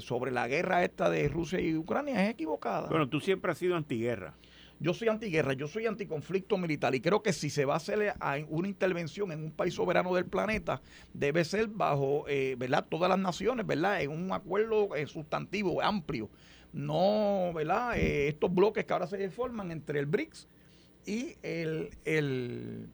[0.00, 2.88] sobre la guerra esta de Rusia y Ucrania es equivocada.
[2.88, 4.34] Bueno, tú siempre has sido antiguerra.
[4.80, 8.14] Yo soy antiguerra, yo soy anticonflicto militar y creo que si se va a hacer
[8.48, 10.82] una intervención en un país soberano del planeta,
[11.14, 12.24] debe ser bajo,
[12.56, 12.86] ¿verdad?
[12.88, 14.02] Todas las naciones, ¿verdad?
[14.02, 16.28] En un acuerdo sustantivo, amplio.
[16.72, 17.96] No, ¿verdad?
[17.96, 20.48] estos bloques que ahora se forman entre el BRICS
[21.06, 22.88] y el, el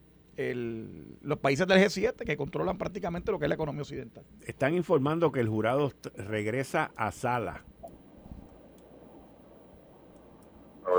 [1.21, 4.25] los países del G7 que controlan prácticamente lo que es la economía occidental.
[4.47, 7.65] Están informando que el jurado regresa a sala.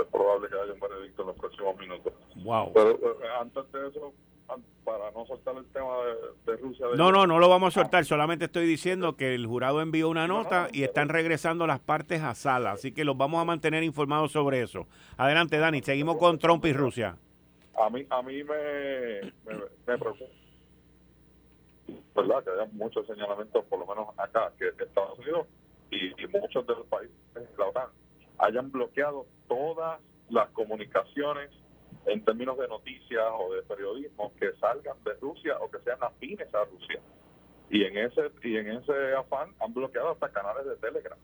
[0.01, 2.13] Es probable que haya un veredicto en los próximos minutos.
[2.37, 2.71] Wow.
[2.73, 4.13] Pero eh, antes de eso,
[4.83, 5.97] para no soltar el tema
[6.45, 6.87] de, Rusia.
[6.95, 8.05] no, no, no lo vamos a soltar.
[8.05, 12.33] Solamente estoy diciendo que el jurado envió una nota y están regresando las partes a
[12.35, 12.71] sala.
[12.71, 14.87] Así que los vamos a mantener informados sobre eso.
[15.17, 15.81] Adelante, Dani.
[15.81, 17.17] Seguimos con Trump y Rusia
[17.79, 20.25] a mí a mí me, me, preocupa
[22.15, 25.47] verdad que haya muchos señalamientos por lo menos acá que Estados Unidos
[25.91, 27.89] y, muchos de los países de la OTAN
[28.39, 29.99] hayan bloqueado todas
[30.29, 31.51] las comunicaciones
[32.05, 36.53] en términos de noticias o de periodismo que salgan de Rusia o que sean afines
[36.53, 36.99] a Rusia
[37.69, 41.17] y en ese y en ese afán han bloqueado hasta canales de Telegram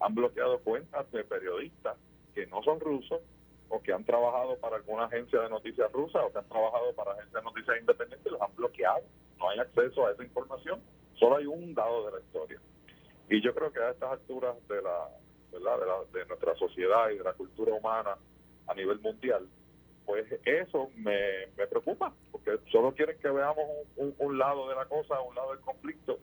[0.00, 1.96] han bloqueado cuentas de periodistas
[2.34, 3.20] que no son rusos
[3.68, 7.12] o que han trabajado para alguna agencia de noticias rusa o que han trabajado para
[7.12, 9.02] agencias de noticias independientes los han bloqueado.
[9.38, 10.80] No hay acceso a esa información,
[11.14, 12.60] solo hay un dado de la historia.
[13.28, 15.08] Y yo creo que a estas alturas de la,
[15.54, 15.78] ¿verdad?
[16.12, 18.16] de, nuestra sociedad y de la cultura humana
[18.66, 19.46] a nivel mundial,
[20.04, 23.64] pues eso me, me preocupa, porque solo quieren que veamos
[23.96, 26.18] un, lado de la cosa, un lado del conflicto,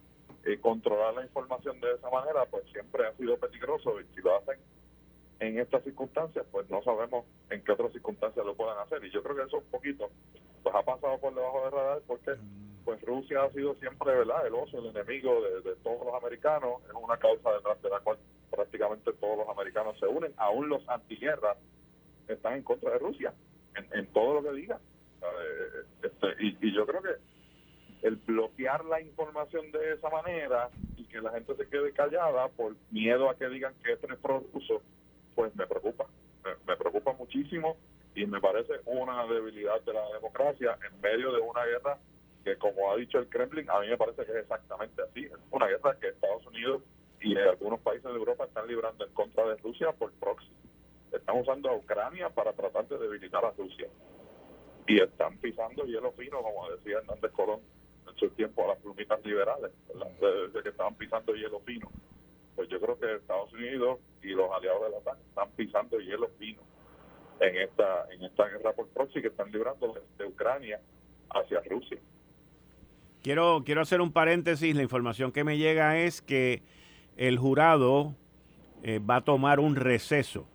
[0.46, 4.36] y controlar la información de esa manera, pues siempre ha sido peligroso y si lo
[4.38, 4.60] hacen
[5.39, 9.04] en estas circunstancias, pues no sabemos en qué otras circunstancias lo puedan hacer.
[9.04, 10.10] Y yo creo que eso un poquito
[10.63, 12.32] pues ha pasado por debajo del radar porque
[12.86, 16.82] pues Rusia ha sido siempre verdad el oso, el enemigo de, todos los americanos.
[16.88, 18.17] Es una causa detrás de la cual
[18.52, 20.34] prácticamente todos los americanos se unen.
[20.38, 21.58] Aún los antiguerras
[22.28, 23.34] están en contra de Rusia,
[23.94, 24.80] en, todo lo que diga.
[26.04, 31.32] Este, y, yo creo que el bloquear la información de esa manera y que la
[31.32, 34.82] gente se quede callada por miedo a que digan que esto es pro-ruso,
[35.36, 36.08] pues me preocupa.
[36.68, 37.78] Me, preocupa muchísimo
[38.16, 42.00] y me parece una debilidad de la democracia en medio de una guerra
[42.44, 45.30] que, como ha dicho el Kremlin, a mí me parece que es exactamente así.
[45.52, 46.82] Una guerra que Estados Unidos
[47.22, 50.50] y algunos países de Europa están librando en contra de Rusia por proxy.
[51.12, 53.88] Están usando a Ucrania para tratar de debilitar a Rusia.
[54.88, 57.60] Y están pisando hielo fino, como decía Hernández Colón
[58.08, 59.72] en su tiempo a las plumitas liberales,
[60.54, 61.90] de que estaban pisando hielo fino
[62.56, 66.30] pues yo creo que Estados Unidos y los aliados de la OTAN están pisando hielo
[66.38, 66.62] fino
[67.40, 70.80] en esta en esta guerra por proxy que están librando de Ucrania
[71.30, 71.98] hacia Rusia.
[73.24, 76.62] Quiero quiero hacer un paréntesis, la información que me llega es que
[77.28, 78.16] el jurado
[78.84, 80.48] eh, va a tomar un receso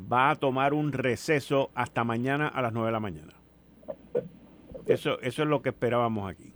[0.00, 3.34] va a tomar un receso hasta mañana a las 9 de la mañana.
[4.86, 6.54] Eso, eso es lo que esperábamos aquí.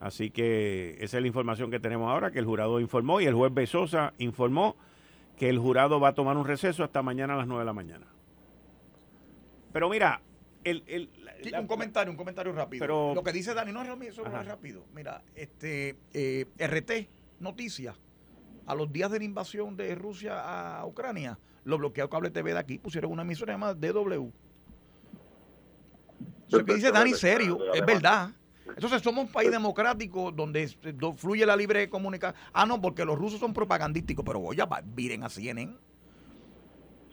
[0.00, 3.34] Así que esa es la información que tenemos ahora, que el jurado informó y el
[3.34, 4.76] juez Besosa informó
[5.36, 7.72] que el jurado va a tomar un receso hasta mañana a las 9 de la
[7.72, 8.06] mañana.
[9.72, 10.22] Pero mira,
[10.64, 11.10] el, el
[11.60, 13.14] un comentario, un comentario rápido.
[13.14, 14.84] lo que dice Dani, no eso es rápido.
[14.94, 17.08] Mira, este eh, RT,
[17.40, 17.96] noticias,
[18.66, 22.58] a los días de la invasión de Rusia a Ucrania, lo bloqueó Cable TV de
[22.58, 24.30] aquí, pusieron una emisora llamada DW.
[26.48, 28.30] Lo que dice Dani, serio, es verdad.
[28.68, 30.68] Entonces somos un país democrático donde
[31.16, 32.40] fluye la libre comunicación.
[32.52, 35.76] Ah, no, porque los rusos son propagandísticos, pero voy a miren a CNN.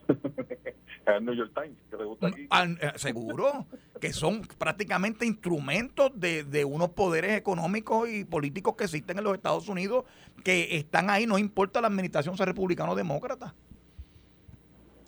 [1.06, 2.48] el New York Times, que le gusta aquí.
[2.50, 3.66] Eh, seguro,
[4.00, 9.34] que son prácticamente instrumentos de, de, unos poderes económicos y políticos que existen en los
[9.36, 10.06] Estados Unidos,
[10.44, 13.54] que están ahí, no importa la administración sea republicano o demócrata.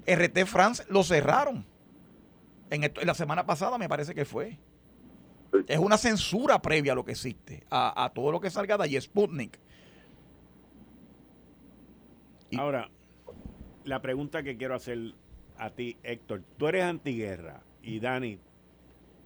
[0.08, 1.66] RT France lo cerraron.
[2.70, 4.58] En, en la semana pasada me parece que fue.
[5.68, 9.02] Es una censura previa a lo que existe, a, todo lo que salga de allí,
[9.02, 9.60] Sputnik.
[12.58, 12.90] Ahora,
[13.86, 15.14] la pregunta que quiero hacer
[15.58, 18.40] a ti, Héctor, tú eres antiguerra y Dani.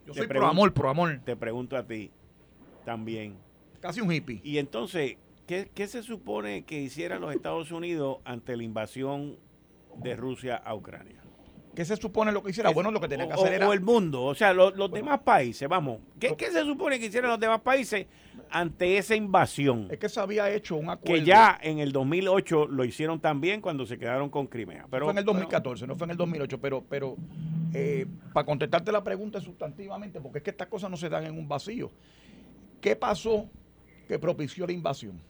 [0.05, 1.21] Yo soy pro amor, pro amor.
[1.23, 2.11] Te pregunto a ti
[2.85, 3.35] también.
[3.79, 4.41] Casi un hippie.
[4.43, 5.17] Y entonces,
[5.47, 9.37] ¿qué, ¿qué se supone que hicieran los Estados Unidos ante la invasión
[9.97, 11.21] de Rusia a Ucrania?
[11.79, 12.71] ¿Qué se supone lo que hiciera?
[12.71, 13.69] Bueno, lo que tenía que hacer era.
[13.69, 16.01] O el mundo, o sea, los, demás países, vamos.
[16.19, 18.05] ¿qué, se supone que hicieran los demás países
[18.49, 19.87] ante esa invasión?
[19.89, 21.15] Es que se había hecho un acuerdo.
[21.15, 24.87] Que ya en el 2008 lo hicieron también cuando se quedaron con Crimea.
[24.91, 27.15] Pero, fue en el 2014, no fue en el 2008, pero, pero
[27.73, 31.37] eh, para contestarte la pregunta sustantivamente, porque es que estas cosas no se dan en
[31.37, 31.93] un vacío.
[32.81, 33.49] ¿Qué pasó
[34.05, 35.21] que propició la invasión?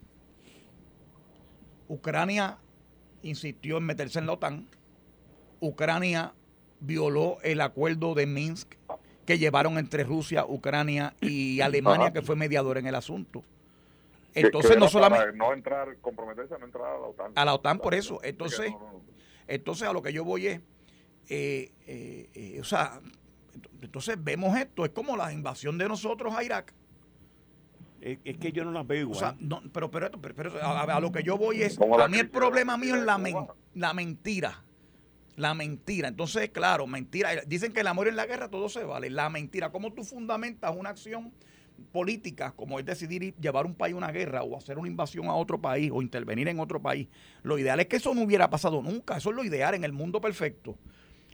[1.88, 2.58] Ucrania
[3.22, 4.68] insistió en meterse en la OTAN
[5.60, 6.34] Ucrania
[6.80, 8.76] violó el acuerdo de Minsk
[9.26, 13.44] que llevaron entre Rusia, Ucrania y Alemania, que fue mediador en el asunto.
[14.34, 15.38] Entonces, no solamente.
[15.38, 17.32] No entrar, comprometerse a no entrar a la OTAN.
[17.36, 18.20] A la OTAN, por eso.
[18.24, 18.74] Entonces,
[19.48, 20.62] entonces a lo que yo voy es.
[21.30, 23.02] Eh, eh, eh, o sea,
[23.82, 24.86] entonces vemos esto.
[24.86, 26.74] Es como la invasión de nosotros a Irak.
[28.02, 29.18] Es, que yo no las veo igual.
[29.18, 31.78] O sea, no, pero, pero, pero, a, lo que yo voy es.
[31.80, 33.20] A mí el problema mío es la,
[33.74, 34.64] la mentira
[35.40, 36.10] la mentira.
[36.10, 37.30] Entonces, claro, mentira.
[37.48, 39.10] Dicen que el amor en la guerra todo se vale.
[39.10, 39.72] La mentira.
[39.72, 41.32] ¿Cómo tú fundamentas una acción
[41.94, 45.36] política como es decidir llevar un país a una guerra o hacer una invasión a
[45.36, 47.08] otro país o intervenir en otro país?
[47.42, 49.16] Lo ideal es que eso no hubiera pasado nunca.
[49.16, 50.78] Eso es lo ideal en el mundo perfecto.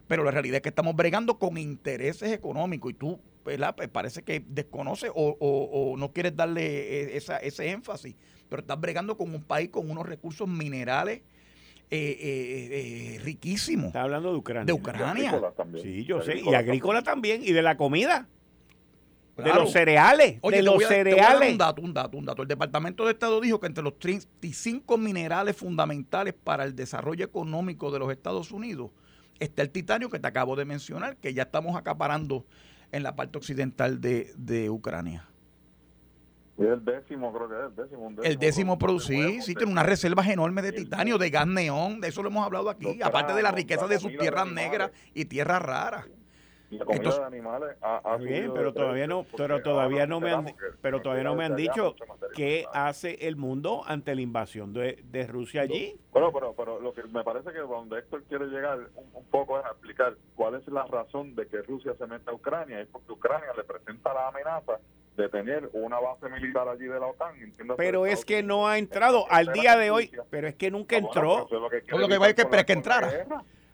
[0.07, 3.75] Pero la realidad es que estamos bregando con intereses económicos y tú, ¿verdad?
[3.75, 8.15] Pues parece que desconoces o, no quieres darle e, ese énfasis.
[8.49, 11.23] Pero estás bregando con un país con unos recursos minerales
[11.91, 13.87] eh, eh, eh, riquísimo.
[13.87, 14.65] Está hablando de Ucrania.
[14.65, 15.41] De Ucrania.
[15.81, 16.39] Sí, yo sé.
[16.39, 17.43] Y agrícola también.
[17.43, 18.27] Y de la comida.
[19.37, 20.41] De los cereales.
[20.41, 21.51] de los cereales.
[21.51, 22.41] un dato, un dato, un dato.
[22.41, 27.91] El Departamento de Estado dijo que entre los 35 minerales fundamentales para el desarrollo económico
[27.91, 28.91] de los Estados Unidos
[29.39, 32.45] está el titanio que te acabo de mencionar, que ya estamos acaparando
[32.93, 35.27] en la parte occidental de, de Ucrania.
[36.57, 38.15] El décimo, creo que es el décimo.
[38.23, 42.23] el décimo producir, sí, tiene unas reservas enormes de titanio, de gas neón, de eso
[42.23, 46.05] lo hemos hablado aquí, aparte de la riqueza de sus tierras negras y tierras raras.
[46.71, 50.55] Y la comida de animales ha, bien, pero todavía no, pero todavía no me han,
[50.81, 51.95] pero todavía no me han dicho
[52.33, 55.95] qué hace el mundo ante la invasión de, de Rusia allí.
[56.11, 59.59] Bueno, pero, pero lo que me parece que donde Héctor quiere llegar un, un, poco
[59.59, 63.11] es explicar cuál es la razón de que Rusia se meta a Ucrania, es porque
[63.11, 64.79] Ucrania le presenta la amenaza
[65.15, 67.35] de tener una base militar allí de la OTAN.
[67.77, 70.99] Pero es que no ha entrado al día de hoy, pero es que nunca ah,
[70.99, 71.47] entró.
[71.49, 73.25] lo que, que esperar que entrara.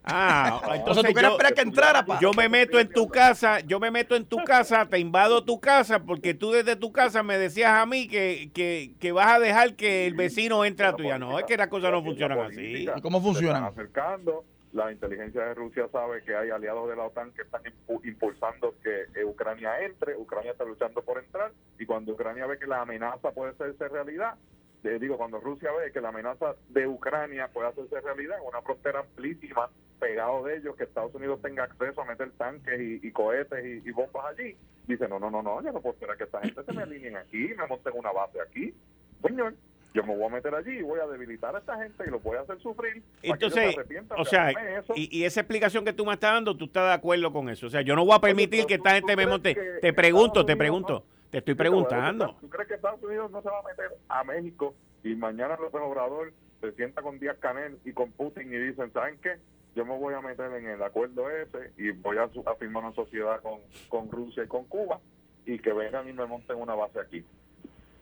[0.03, 2.05] Ah, entonces tú quieres esperar que entrara.
[2.19, 5.59] Yo me meto en tu casa, yo me meto en tu casa, te invado tu
[5.59, 9.39] casa, porque tú desde tu casa me decías a mí que, que, que vas a
[9.39, 11.19] dejar que el vecino entre a tuya.
[11.19, 12.87] No, es que las cosas no funcionan así.
[12.95, 13.63] ¿Y cómo funcionan?
[13.63, 14.43] acercando
[14.73, 17.61] la inteligencia de Rusia sabe que hay aliados de la OTAN que están
[18.03, 22.67] impulsando que eh, Ucrania entre, Ucrania está luchando por entrar, y cuando Ucrania ve que
[22.67, 24.35] la amenaza puede hacerse realidad,
[24.83, 29.01] le digo, cuando Rusia ve que la amenaza de Ucrania puede hacerse realidad, una frontera
[29.01, 29.69] amplísima
[29.99, 34.25] pegado de ellos, que Estados Unidos tenga acceso a meter tanques y, cohetes y, bombas
[34.25, 34.57] allí,
[34.87, 37.17] dice, no, no, no, no, yo no puedo esperar que esta gente se me alineen
[37.17, 38.73] aquí, me monten una base aquí.
[39.21, 39.53] Señor,
[39.93, 42.23] yo me voy a meter allí y voy a debilitar a esta gente y los
[42.23, 43.03] voy a hacer sufrir.
[43.21, 43.75] Entonces,
[44.17, 44.51] o sea,
[44.95, 47.67] y, esa explicación que tú me estás dando, tú estás de acuerdo con eso.
[47.67, 49.55] O sea, yo no voy a permitir que esta gente me monte.
[49.81, 52.35] Te pregunto, te pregunto, te estoy preguntando.
[52.39, 54.73] ¿Tú crees que Estados Unidos no se va a meter a México
[55.03, 56.31] y mañana López Obrador
[56.61, 59.37] se sienta con Díaz Canel y con Putin y dicen, ¿saben qué?
[59.75, 63.41] yo me voy a meter en el acuerdo ese y voy a, firmar una sociedad
[63.41, 64.99] con, con Rusia y con Cuba
[65.45, 67.23] y que vengan y me monten una base aquí.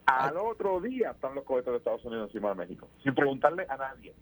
[0.10, 3.78] Al otro día están los cohetes de Estados Unidos encima de México, sin preguntarle a
[3.78, 4.14] nadie.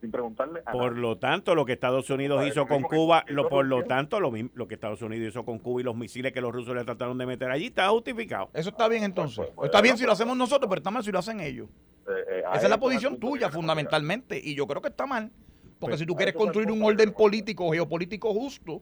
[0.00, 3.66] Sin preguntarle a por lo tanto, lo que Estados Unidos hizo con Cuba, lo, por
[3.66, 6.52] lo tanto, lo, lo que Estados Unidos hizo con Cuba y los misiles que los
[6.52, 8.48] rusos le trataron de meter allí está justificado.
[8.54, 9.36] Eso está bien entonces.
[9.36, 11.68] Pues, pues, está bien si lo hacemos nosotros, pero está mal si lo hacen ellos.
[12.08, 15.30] Eh, eh, Esa es la posición tuya fundamentalmente y yo creo que está mal.
[15.78, 18.80] Porque pues, si tú quieres construir un orden político, geopolítico justo,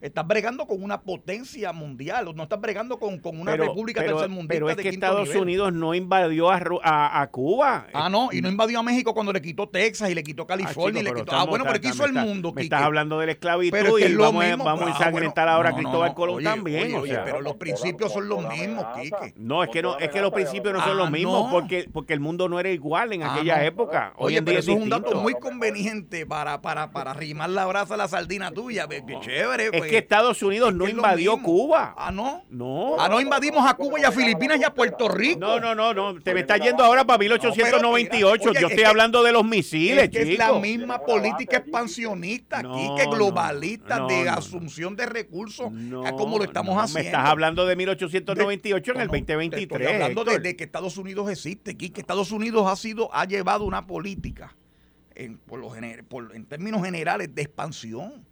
[0.00, 4.46] Estás bregando con una potencia mundial, no estás bregando con, una república pero, mundial.
[4.48, 7.86] Pero es que Estados Unidos no invadió a, Cuba.
[7.94, 11.00] Ah, no, y no invadió a México cuando le quitó Texas y le quitó California.
[11.00, 12.52] Ah, y le quitó, ah bueno, pero ¿qué hizo el mundo?
[12.52, 16.14] Me estás hablando de la esclavitud y vamos, vamos a ah, ensangrentar ahora a Cristóbal
[16.14, 16.94] Colón también.
[16.94, 19.34] Oye, pero los principios son los mismos, Quique.
[19.36, 22.20] No, es que no, es que los principios no son los mismos porque, porque el
[22.20, 24.12] mundo no era igual en aquella época.
[24.16, 27.94] Hoy en día eso es un dato muy conveniente para, para, para rimar la brasa
[27.94, 28.86] a la sardina tuya.
[29.20, 29.85] Chévere.
[29.86, 31.94] Es que Estados Unidos no invadió Cuba.
[31.96, 32.44] Ah, no.
[32.50, 32.96] No.
[32.98, 35.40] Ah, no invadimos a Cuba y a Filipinas y a Puerto Rico.
[35.40, 36.20] No, no, no, no.
[36.20, 38.52] Te me estás yendo ahora para 1898.
[38.60, 43.06] Yo estoy hablando de los misiles, es que Es la misma política expansionista aquí, que
[43.06, 45.70] globalista, de asunción de recursos,
[46.16, 47.00] como lo estamos haciendo.
[47.00, 49.80] Me estás hablando de 1898 en el 2023.
[49.80, 53.64] estoy hablando de, que Estados Unidos existe aquí, que Estados Unidos ha sido, ha llevado
[53.64, 54.54] una política
[55.14, 55.72] en, por lo
[56.08, 58.24] por, en términos generales de expansión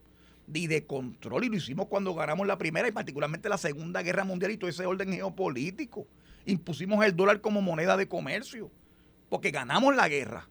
[0.52, 1.44] y de control.
[1.44, 4.70] Y lo hicimos cuando ganamos la primera y particularmente la segunda guerra mundial y todo
[4.70, 6.06] ese orden geopolítico.
[6.46, 8.70] Impusimos el dólar como moneda de comercio,
[9.28, 10.48] porque ganamos la guerra.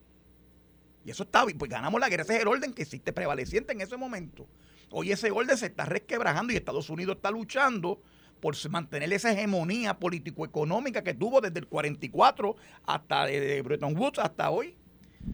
[1.06, 2.24] Y eso está bien, pues ganamos la guerra.
[2.24, 4.48] Ese es el orden que existe prevaleciente en ese momento.
[4.90, 8.02] Hoy ese orden se está resquebrajando y Estados Unidos está luchando
[8.40, 14.50] por mantener esa hegemonía político-económica que tuvo desde el 44 hasta de Bretton Woods hasta
[14.50, 14.76] hoy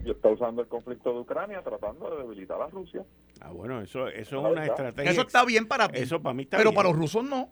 [0.05, 3.03] y está usando el conflicto de Ucrania tratando de debilitar a Rusia.
[3.41, 5.11] Ah, bueno, eso, eso es una estrategia.
[5.11, 5.99] Eso está bien para ti.
[5.99, 7.49] Eso para mí está Pero para los rusos no.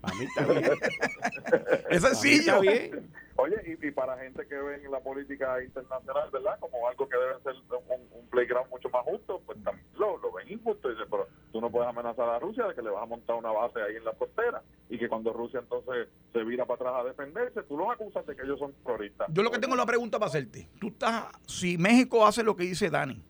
[0.00, 0.64] Para mí está bien.
[1.90, 2.60] es sencillo.
[2.60, 3.10] bien.
[3.36, 6.58] Oye, y, para gente que ve en la política internacional, ¿verdad?
[6.60, 7.54] Como algo que debe ser
[7.88, 10.90] un, playground mucho más justo, pues también lo, ven injusto.
[10.90, 13.36] Y dice, pero tú no puedes amenazar a Rusia de que le vas a montar
[13.36, 16.94] una base ahí en la frontera y que cuando Rusia entonces se vira para atrás
[17.00, 19.28] a defenderse, tú los acusas de que ellos son terroristas.
[19.32, 20.68] Yo lo que tengo la pregunta para hacerte.
[20.78, 23.24] Tú estás, si México hace lo que dice Dani,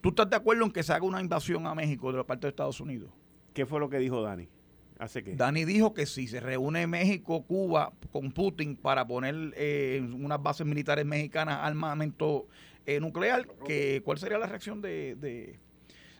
[0.00, 2.46] ¿tú estás de acuerdo en que se haga una invasión a México de la parte
[2.46, 3.10] de Estados Unidos?
[3.52, 4.48] ¿Qué fue lo que dijo Dani?
[5.36, 10.66] Dani dijo que si se reúne México, Cuba con Putin para poner eh, unas bases
[10.66, 12.46] militares mexicanas armamento
[12.86, 15.58] eh, nuclear, que ¿cuál sería la reacción de, de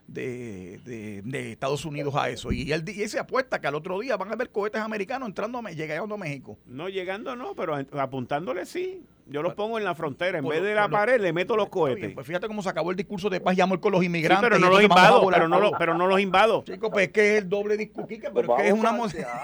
[0.07, 2.51] de, de, Estados Unidos a eso.
[2.51, 5.61] Y él, y se apuesta que al otro día van a ver cohetes americanos entrando
[5.61, 6.57] llegando a México.
[6.65, 9.01] No, llegando no, pero apuntándole sí.
[9.25, 10.39] Yo los pongo en la frontera.
[10.39, 12.13] En vez de la pared, le meto los cohetes.
[12.13, 14.49] pues fíjate cómo se acabó el discurso de paz y amor con los inmigrantes.
[14.49, 15.27] pero no los invado.
[15.29, 16.63] Pero no, pero no los invado.
[16.63, 18.07] Chicos, pues es que es el doble discurso.
[18.07, 18.97] Pero es que es una.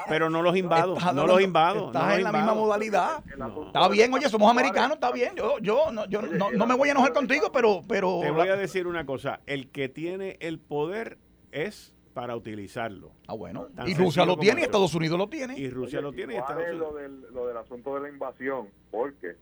[0.07, 0.97] Pero no los invado.
[1.13, 1.87] no los invado.
[1.87, 3.23] Estás en la misma modalidad.
[3.67, 5.33] Está bien, oye, somos americanos, está bien.
[5.35, 8.19] Yo, yo, no, yo no, me voy a enojar contigo, pero, pero.
[8.21, 9.39] Te voy a decir una cosa.
[9.45, 11.17] El que tiene el poder
[11.51, 13.11] es para utilizarlo.
[13.27, 13.67] Ah, bueno.
[13.85, 15.57] y Rusia lo tiene y Estados Unidos lo tiene.
[15.57, 16.79] Y Rusia lo tiene y Estados Unidos.
[16.79, 19.37] Lo del, lo del asunto de la invasión, porque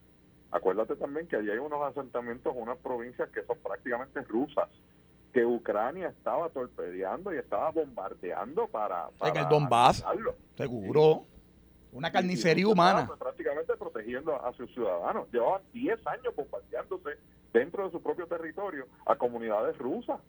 [0.52, 4.70] Acuérdate también que allí hay unos asentamientos, unas provincias que son prácticamente rusas,
[5.34, 9.10] que Ucrania estaba torpedeando y estaba bombardeando para...
[9.18, 10.06] para en el Donbass,
[10.56, 11.26] seguro.
[11.92, 13.10] Una carnicería humana.
[13.18, 15.28] Prácticamente protegiendo a sus ciudadanos.
[15.32, 17.12] Llevaban 10 años bombardeándose
[17.54, 20.20] dentro de su propio territorio a comunidades rusas.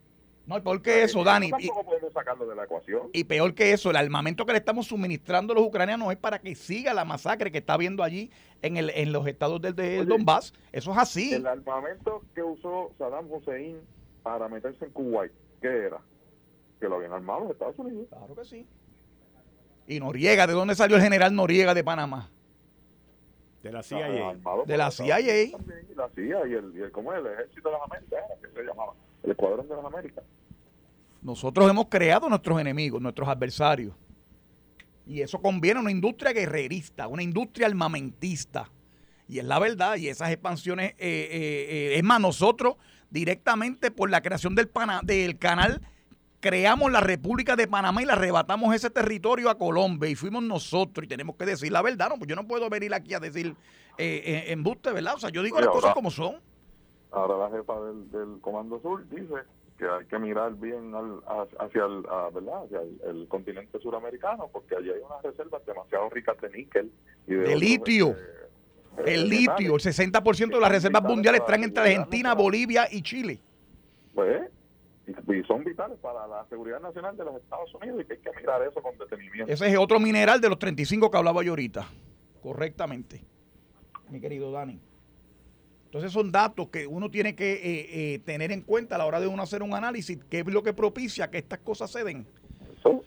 [0.49, 1.51] No, y peor que eso, Dani.
[1.59, 3.11] Y, podemos sacarlo de la ecuación.
[3.13, 6.39] Y peor que eso, el armamento que le estamos suministrando a los ucranianos es para
[6.39, 8.31] que siga la masacre que está habiendo allí
[8.63, 10.55] en, el, en los estados del, Donbass.
[10.71, 11.35] Eso es así.
[11.35, 13.79] El armamento que usó Saddam Hussein
[14.23, 15.31] para meterse en Kuwait,
[15.61, 16.01] ¿qué era?
[16.79, 18.07] Que lo habían armado los Estados Unidos.
[18.09, 18.65] Claro que sí.
[19.85, 22.31] Y Noriega, ¿de dónde salió el general Noriega de Panamá?
[23.61, 24.07] De la CIA.
[24.65, 25.19] de la CIA.
[25.95, 27.19] la CIA y el, ¿cómo es?
[27.19, 28.93] El ejército de las Américas, que se llamaba.
[29.21, 30.23] El escuadrón de las Américas.
[31.21, 33.93] Nosotros hemos creado nuestros enemigos, nuestros adversarios.
[35.05, 38.69] Y eso conviene a una industria guerrerista, una industria armamentista.
[39.27, 42.75] Y es la verdad, y esas expansiones, eh, eh, eh, es más, nosotros
[43.09, 44.69] directamente por la creación del,
[45.03, 45.81] del canal
[46.39, 51.03] creamos la República de Panamá y le arrebatamos ese territorio a Colombia y fuimos nosotros
[51.05, 53.55] y tenemos que decir la verdad, no, pues yo no puedo venir aquí a decir
[53.97, 55.15] eh, embuste, ¿verdad?
[55.15, 56.37] O sea, yo digo las cosas como son.
[57.11, 57.73] Ahora la jefa
[58.11, 59.33] del Comando Sur dice
[59.79, 60.91] que hay que mirar bien
[61.57, 62.01] hacia, el,
[62.33, 62.63] ¿verdad?
[62.65, 66.91] hacia el, continente suramericano, porque allí hay unas reservas demasiado ricas de níquel
[67.25, 68.13] y de, litio.
[69.05, 73.39] el litio, el 60% de las reservas mundiales están entre Argentina, Bolivia y Chile.
[74.13, 74.51] Pues,
[75.07, 78.31] y, son vitales para la seguridad nacional de los Estados Unidos y que hay que
[78.37, 79.51] mirar eso con detenimiento.
[79.51, 81.87] Ese es otro mineral de los 35 que hablaba yo ahorita,
[82.43, 83.21] correctamente,
[84.09, 84.88] mi querido Dani.
[85.89, 89.19] Entonces son datos que uno tiene que eh, eh, tener en cuenta a la hora
[89.19, 92.27] de uno hacer un análisis, qué es lo que propicia que estas cosas se den.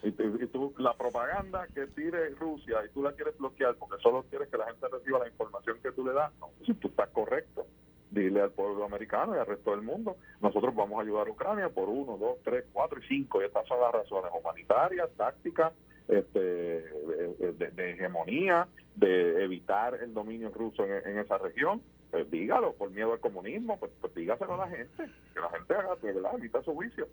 [0.03, 4.49] y, tú, la propaganda que tire Rusia y tú la quieres bloquear porque solo quieres
[4.49, 7.66] que la gente reciba la información que tú le das, no, si tú estás correcto,
[8.11, 11.68] dile al pueblo americano y al resto del mundo, nosotros vamos a ayudar a Ucrania
[11.68, 15.72] por uno, dos, tres, cuatro y cinco, y estas son las razones humanitarias, tácticas,
[16.09, 18.66] este, de, hegemonía,
[18.97, 21.80] de evitar el dominio ruso en esa región,
[22.13, 25.75] pues dígalo, por miedo al comunismo, pues, pues, dígaselo a la gente, que la gente
[25.75, 27.09] haga, de verdad, evita su juicio.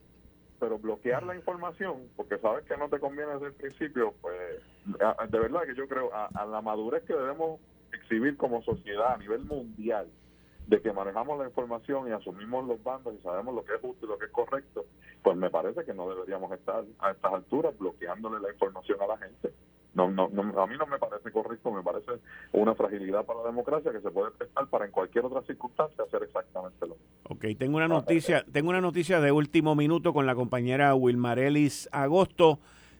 [0.60, 5.40] Pero bloquear la información, porque sabes que no te conviene desde el principio, pues de
[5.40, 7.62] verdad que yo creo a, la madurez que debemos
[7.94, 10.10] exhibir como sociedad a nivel mundial,
[10.68, 14.06] de que manejamos la información y asumimos los bandos y sabemos lo que es justo
[14.06, 14.86] y lo que es correcto,
[15.24, 19.18] pues me parece que no deberíamos estar a estas alturas bloqueándole la información a la
[19.18, 19.54] gente.
[19.94, 22.12] No, no, a mí no me parece correcto, me parece
[22.54, 26.24] una fragilidad para la democracia que se puede prestar para en cualquier otra circunstancia hacer
[26.24, 27.08] exactamente lo mismo.
[27.24, 32.60] Ok, tengo una noticia, tengo una noticia de último minuto con la compañera Wilmarelis Agosto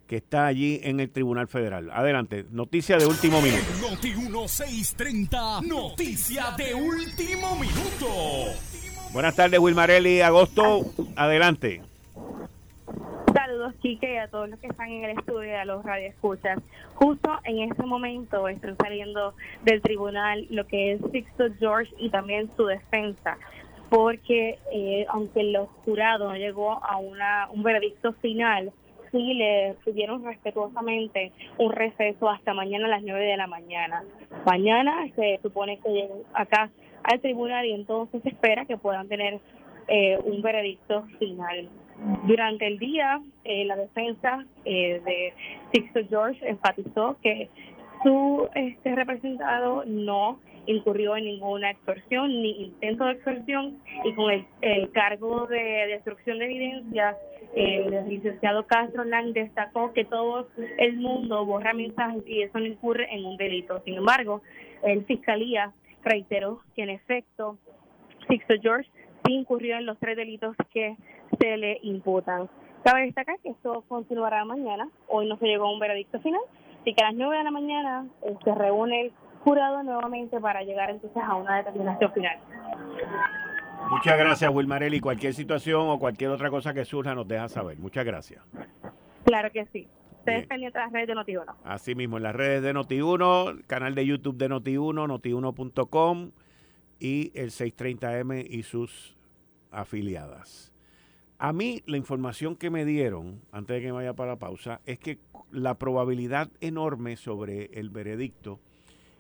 [0.10, 1.92] que está allí en el Tribunal Federal.
[1.94, 3.64] Adelante, noticia de último minuto.
[3.80, 8.08] Noti 1630, noticia de último minuto.
[9.14, 10.82] Buenas tardes, Wilmarelli Agosto.
[11.16, 11.84] Adelante.
[13.60, 16.60] Saludos, y a todos los que están en el estudio y a los radioescuchas.
[16.96, 19.34] Justo en este momento están saliendo
[19.64, 23.38] del tribunal lo que es Sixto George y también su defensa,
[23.90, 26.98] porque eh, aunque el jurado no llegó a
[27.52, 28.72] un veredicto final,
[29.12, 34.06] sí le pidieron respetuosamente un receso hasta mañana a las 9 de la mañana.
[34.46, 36.70] Mañana se supone que lleguen acá
[37.04, 39.42] al tribunal y entonces se espera que puedan tener
[39.90, 41.68] eh, un veredicto final.
[42.24, 45.34] Durante el día, eh, la defensa eh, de
[45.74, 47.50] Sixto George enfatizó que
[48.04, 54.32] su este representado no incurrió en ninguna extorsión ni intento de extorsión y con
[54.62, 57.18] el, cargo de destrucción de evidencia
[57.56, 60.48] el licenciado Castro Lang destacó que todo
[60.78, 63.82] el mundo borra mensajes y eso no incurre en un delito.
[63.84, 64.44] Sin embargo,
[64.84, 65.74] el fiscalía
[66.04, 67.58] reiteró que en efecto
[68.28, 68.88] Sixto George
[69.26, 70.96] sí incurrió en los tres delitos que
[71.40, 72.48] se le imputan.
[72.84, 74.90] Cabe destacar que esto continuará mañana.
[75.08, 76.42] Hoy no se llegó a un veredicto final.
[76.82, 79.14] Así que a las 9 de la mañana eh, se reúne el
[79.44, 82.38] jurado nuevamente para llegar entonces a una determinación final.
[83.90, 85.00] Muchas gracias, Wilmarelli.
[85.00, 87.78] Cualquier situación o cualquier otra cosa que surja nos deja saber.
[87.78, 88.44] Muchas gracias.
[89.26, 89.88] Claro que sí.
[90.20, 91.56] Ustedes pendientes de las redes de Noti1.
[91.64, 96.32] Así mismo, en las redes de Noti1, canal de YouTube de Noti1, noti1.com
[97.00, 99.18] y el 630M y sus
[99.72, 100.74] afiliadas.
[101.42, 104.82] A mí la información que me dieron, antes de que me vaya para la pausa,
[104.86, 105.20] es que
[105.52, 108.60] la probabilidad enorme sobre el veredicto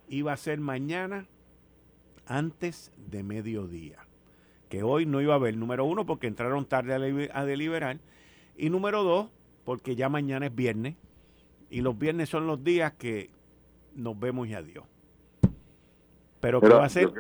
[0.09, 1.27] iba a ser mañana
[2.25, 3.99] antes de mediodía.
[4.67, 6.93] Que hoy no iba a haber, número uno, porque entraron tarde
[7.33, 7.99] a, deliberar.
[8.57, 9.29] Y número dos,
[9.63, 10.97] porque ya mañana es viernes.
[11.69, 13.29] Y los viernes son los días que
[13.95, 14.83] nos vemos y adiós.
[16.41, 17.11] Pero, que va a ser,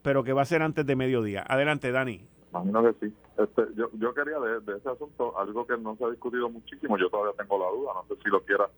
[0.00, 1.44] pero que va a ser antes de mediodía.
[1.46, 2.22] Adelante, Dani.
[2.50, 3.14] Imagino que sí.
[3.38, 7.08] Este, yo, yo quería de, ese asunto algo que no se ha discutido muchísimo, yo
[7.08, 8.68] todavía tengo la duda, no sé si lo quiera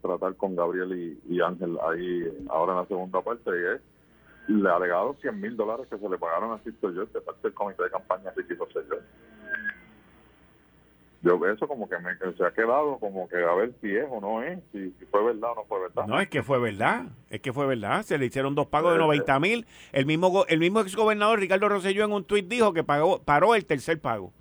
[0.00, 3.82] tratar con Gabriel y, Ángel ahí ahora en la segunda parte, y es
[4.48, 7.54] le alegado 100 mil dólares que se le pagaron a Sisto yo de parte del
[7.54, 8.66] comité de campaña de yo
[11.22, 14.20] yo eso como que me se ha quedado como que a ver si es o
[14.20, 16.06] no es, si, fue verdad o no fue verdad.
[16.06, 18.02] No, es que fue verdad, es que fue verdad.
[18.02, 19.66] Se le hicieron dos pagos de 90 mil.
[19.92, 23.64] El mismo el mismo exgobernador Ricardo Rosselló en un tuit dijo que pagó paró el
[23.64, 24.32] tercer pago.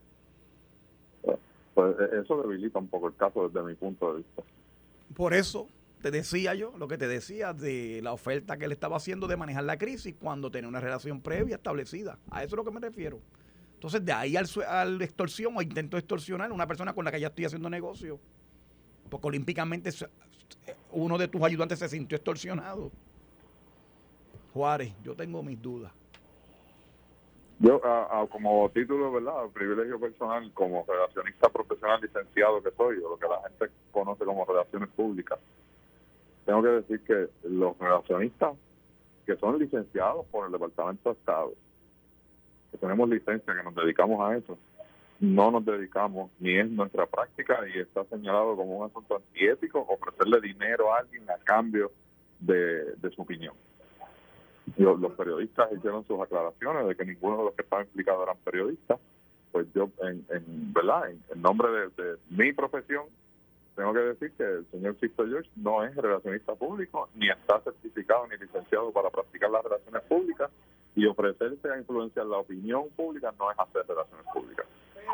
[1.76, 4.42] Pues e, eso debilita un poco el caso desde mi punto de vista.
[5.16, 5.68] Por eso
[6.02, 9.38] te decía yo, lo que te decía de la oferta que él estaba haciendo de
[9.38, 12.18] manejar la crisis cuando tenía una relación previa establecida.
[12.32, 13.20] A eso es lo que me refiero.
[13.82, 17.30] Entonces, de ahí al, al extorsión o intento extorsionar una persona con la que ya
[17.30, 18.20] estoy haciendo negocio.
[19.10, 19.90] Porque olímpicamente
[20.92, 22.92] uno de tus ayudantes se sintió extorsionado.
[24.54, 25.92] Juárez, yo tengo mis dudas.
[27.58, 27.82] Yo,
[28.30, 29.50] como título, ¿verdad?
[29.52, 34.46] Privilegio personal, como relacionista profesional licenciado que soy, o lo que la gente conoce como
[34.46, 35.40] relaciones públicas,
[36.46, 38.54] tengo que decir que los relacionistas
[39.26, 41.54] que son licenciados por el Departamento de Estado,
[42.72, 44.58] que tenemos licencia, que nos dedicamos a eso,
[45.22, 50.42] no nos dedicamos, ni es nuestra práctica, y está señalado como un asunto antiético ofrecerle
[50.42, 51.92] dinero a alguien a cambio
[52.40, 53.54] de, su opinión.
[54.78, 59.00] Los, periodistas hicieron sus aclaraciones de que ninguno de los que estaban implicados eran periodistas,
[59.52, 61.12] pues yo, en, en ¿verdad?
[61.12, 63.06] En, nombre de, mi profesión,
[63.76, 68.28] tengo que decir que el señor Sixto George no es relacionista público, ni está certificado
[68.28, 70.50] ni licenciado para practicar las relaciones públicas,
[70.96, 74.66] y ofrecerse a influenciar la opinión pública no es hacer relaciones públicas.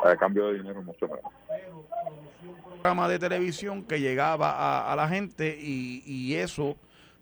[0.04, 1.32] A cambio de dinero, mucho menos.
[2.70, 6.76] programa de televisión que llegaba a, la gente y, y eso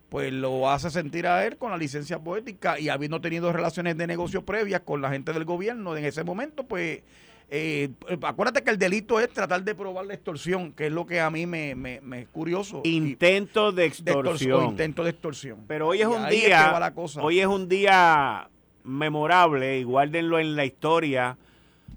[0.09, 4.07] pues lo hace sentir a él con la licencia poética y habiendo tenido relaciones de
[4.07, 7.03] negocio previas con la gente del gobierno en ese momento, pues
[7.49, 7.91] eh,
[8.23, 11.31] acuérdate que el delito es tratar de probar la extorsión, que es lo que a
[11.31, 12.81] mí me, me, es curioso.
[12.85, 14.65] Intento de extorsión.
[14.65, 15.65] intento de extorsión.
[15.69, 18.49] Pero hoy es un día, hoy es un día
[18.83, 21.39] memorable y guárdenlo en la historia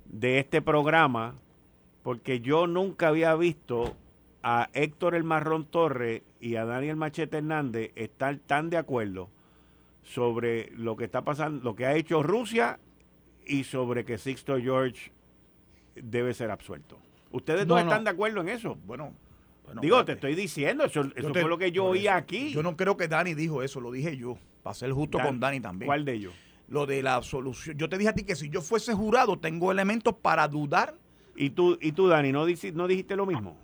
[0.06, 1.36] de este programa,
[2.04, 3.96] porque yo nunca había visto
[4.44, 9.30] a Héctor el Marrón Torres y a Daniel Machete Hernández estar tan de acuerdo
[10.04, 12.80] sobre lo que está pasando, lo que ha hecho Rusia
[13.46, 15.12] y sobre que Sixto George
[16.04, 17.00] debe ser absuelto.
[17.32, 18.78] ¿Ustedes no, están de acuerdo en eso?
[18.86, 19.14] Bueno,
[19.82, 22.52] digo, te estoy diciendo, eso, fue lo que yo oí aquí.
[22.52, 25.60] Yo no creo que Dani dijo eso, lo dije yo, para ser justo con Dani
[25.60, 25.88] también.
[25.88, 26.34] ¿Cuál de ellos?
[26.68, 27.78] Lo de la solución.
[27.78, 30.96] Yo te dije a ti que si yo fuese jurado, tengo elementos para dudar.
[31.36, 33.58] ¿Y tú, y tú Dani, no, no dijiste lo mismo?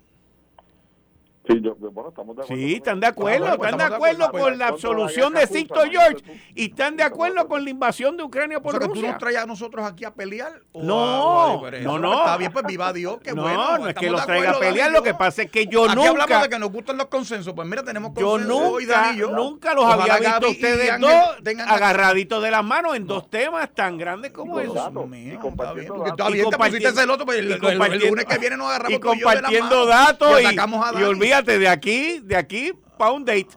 [1.48, 2.64] Sí, bueno, estamos de acuerdo.
[2.64, 6.24] Sí, están de acuerdo, están de acuerdo con la absolución de Sixto George
[6.56, 8.94] y están de acuerdo con la invasión de Ucrania por Rusia.
[8.94, 10.64] ¿Tú nos traes a nosotros aquí a pelear?
[10.74, 12.20] No, no, no.
[12.20, 13.78] Está bien, pues viva Dios, qué no, bueno.
[13.78, 16.10] No, es que los traiga a pelear, lo que pasa es que yo aquí nunca...
[16.10, 18.48] hablamos de que nos gustan los consensos, pues mira, tenemos consensos.
[18.48, 21.12] Yo nunca, nunca los había visto ustedes dos
[21.68, 24.76] agarraditos de las manos en dos temas tan grandes como esos.
[25.14, 26.36] Y compartiendo datos.
[28.90, 30.56] Y compartiendo datos y
[31.42, 33.48] de aquí de aquí para un date.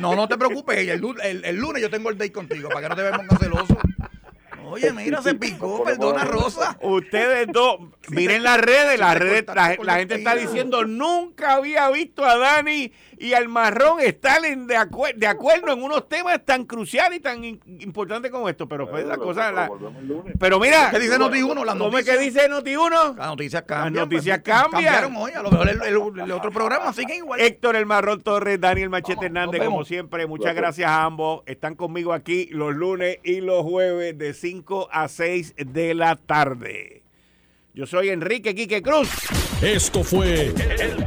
[0.00, 0.78] No, no te preocupes.
[0.78, 3.78] El, el, lunes yo tengo el date contigo para que no te veamos celoso.
[4.70, 6.78] Oye, mira, se picó, perdona Rosa.
[6.82, 7.78] Ustedes dos,
[8.08, 13.34] miren las redes, las redes, la, gente está diciendo, nunca había visto a Dani y
[13.34, 14.76] al marrón estar en de,
[15.16, 18.68] de acuerdo en unos temas tan cruciales y tan importantes como esto.
[18.68, 19.52] Pero pues la cosa.
[19.52, 19.70] La,
[20.38, 20.90] pero mira.
[20.90, 21.64] ¿Qué dice Noti 1?
[21.78, 23.14] ¿Cómo es que dice Noti 1?
[23.16, 23.94] Las noticias cambian.
[23.94, 24.84] Las noticias pues, cambian.
[24.84, 25.32] Cambiaron hoy.
[25.32, 27.40] A lo mejor el, otro programa sigue igual.
[27.40, 30.26] Héctor El Marrón Torres, Daniel Machete Hernández, como siempre.
[30.26, 31.42] Muchas gracias a ambos.
[31.46, 37.02] Están conmigo aquí los lunes y los jueves de 5 a 6 de la tarde.
[37.78, 39.08] Yo soy Enrique Quique Cruz.
[39.62, 41.06] Esto fue el,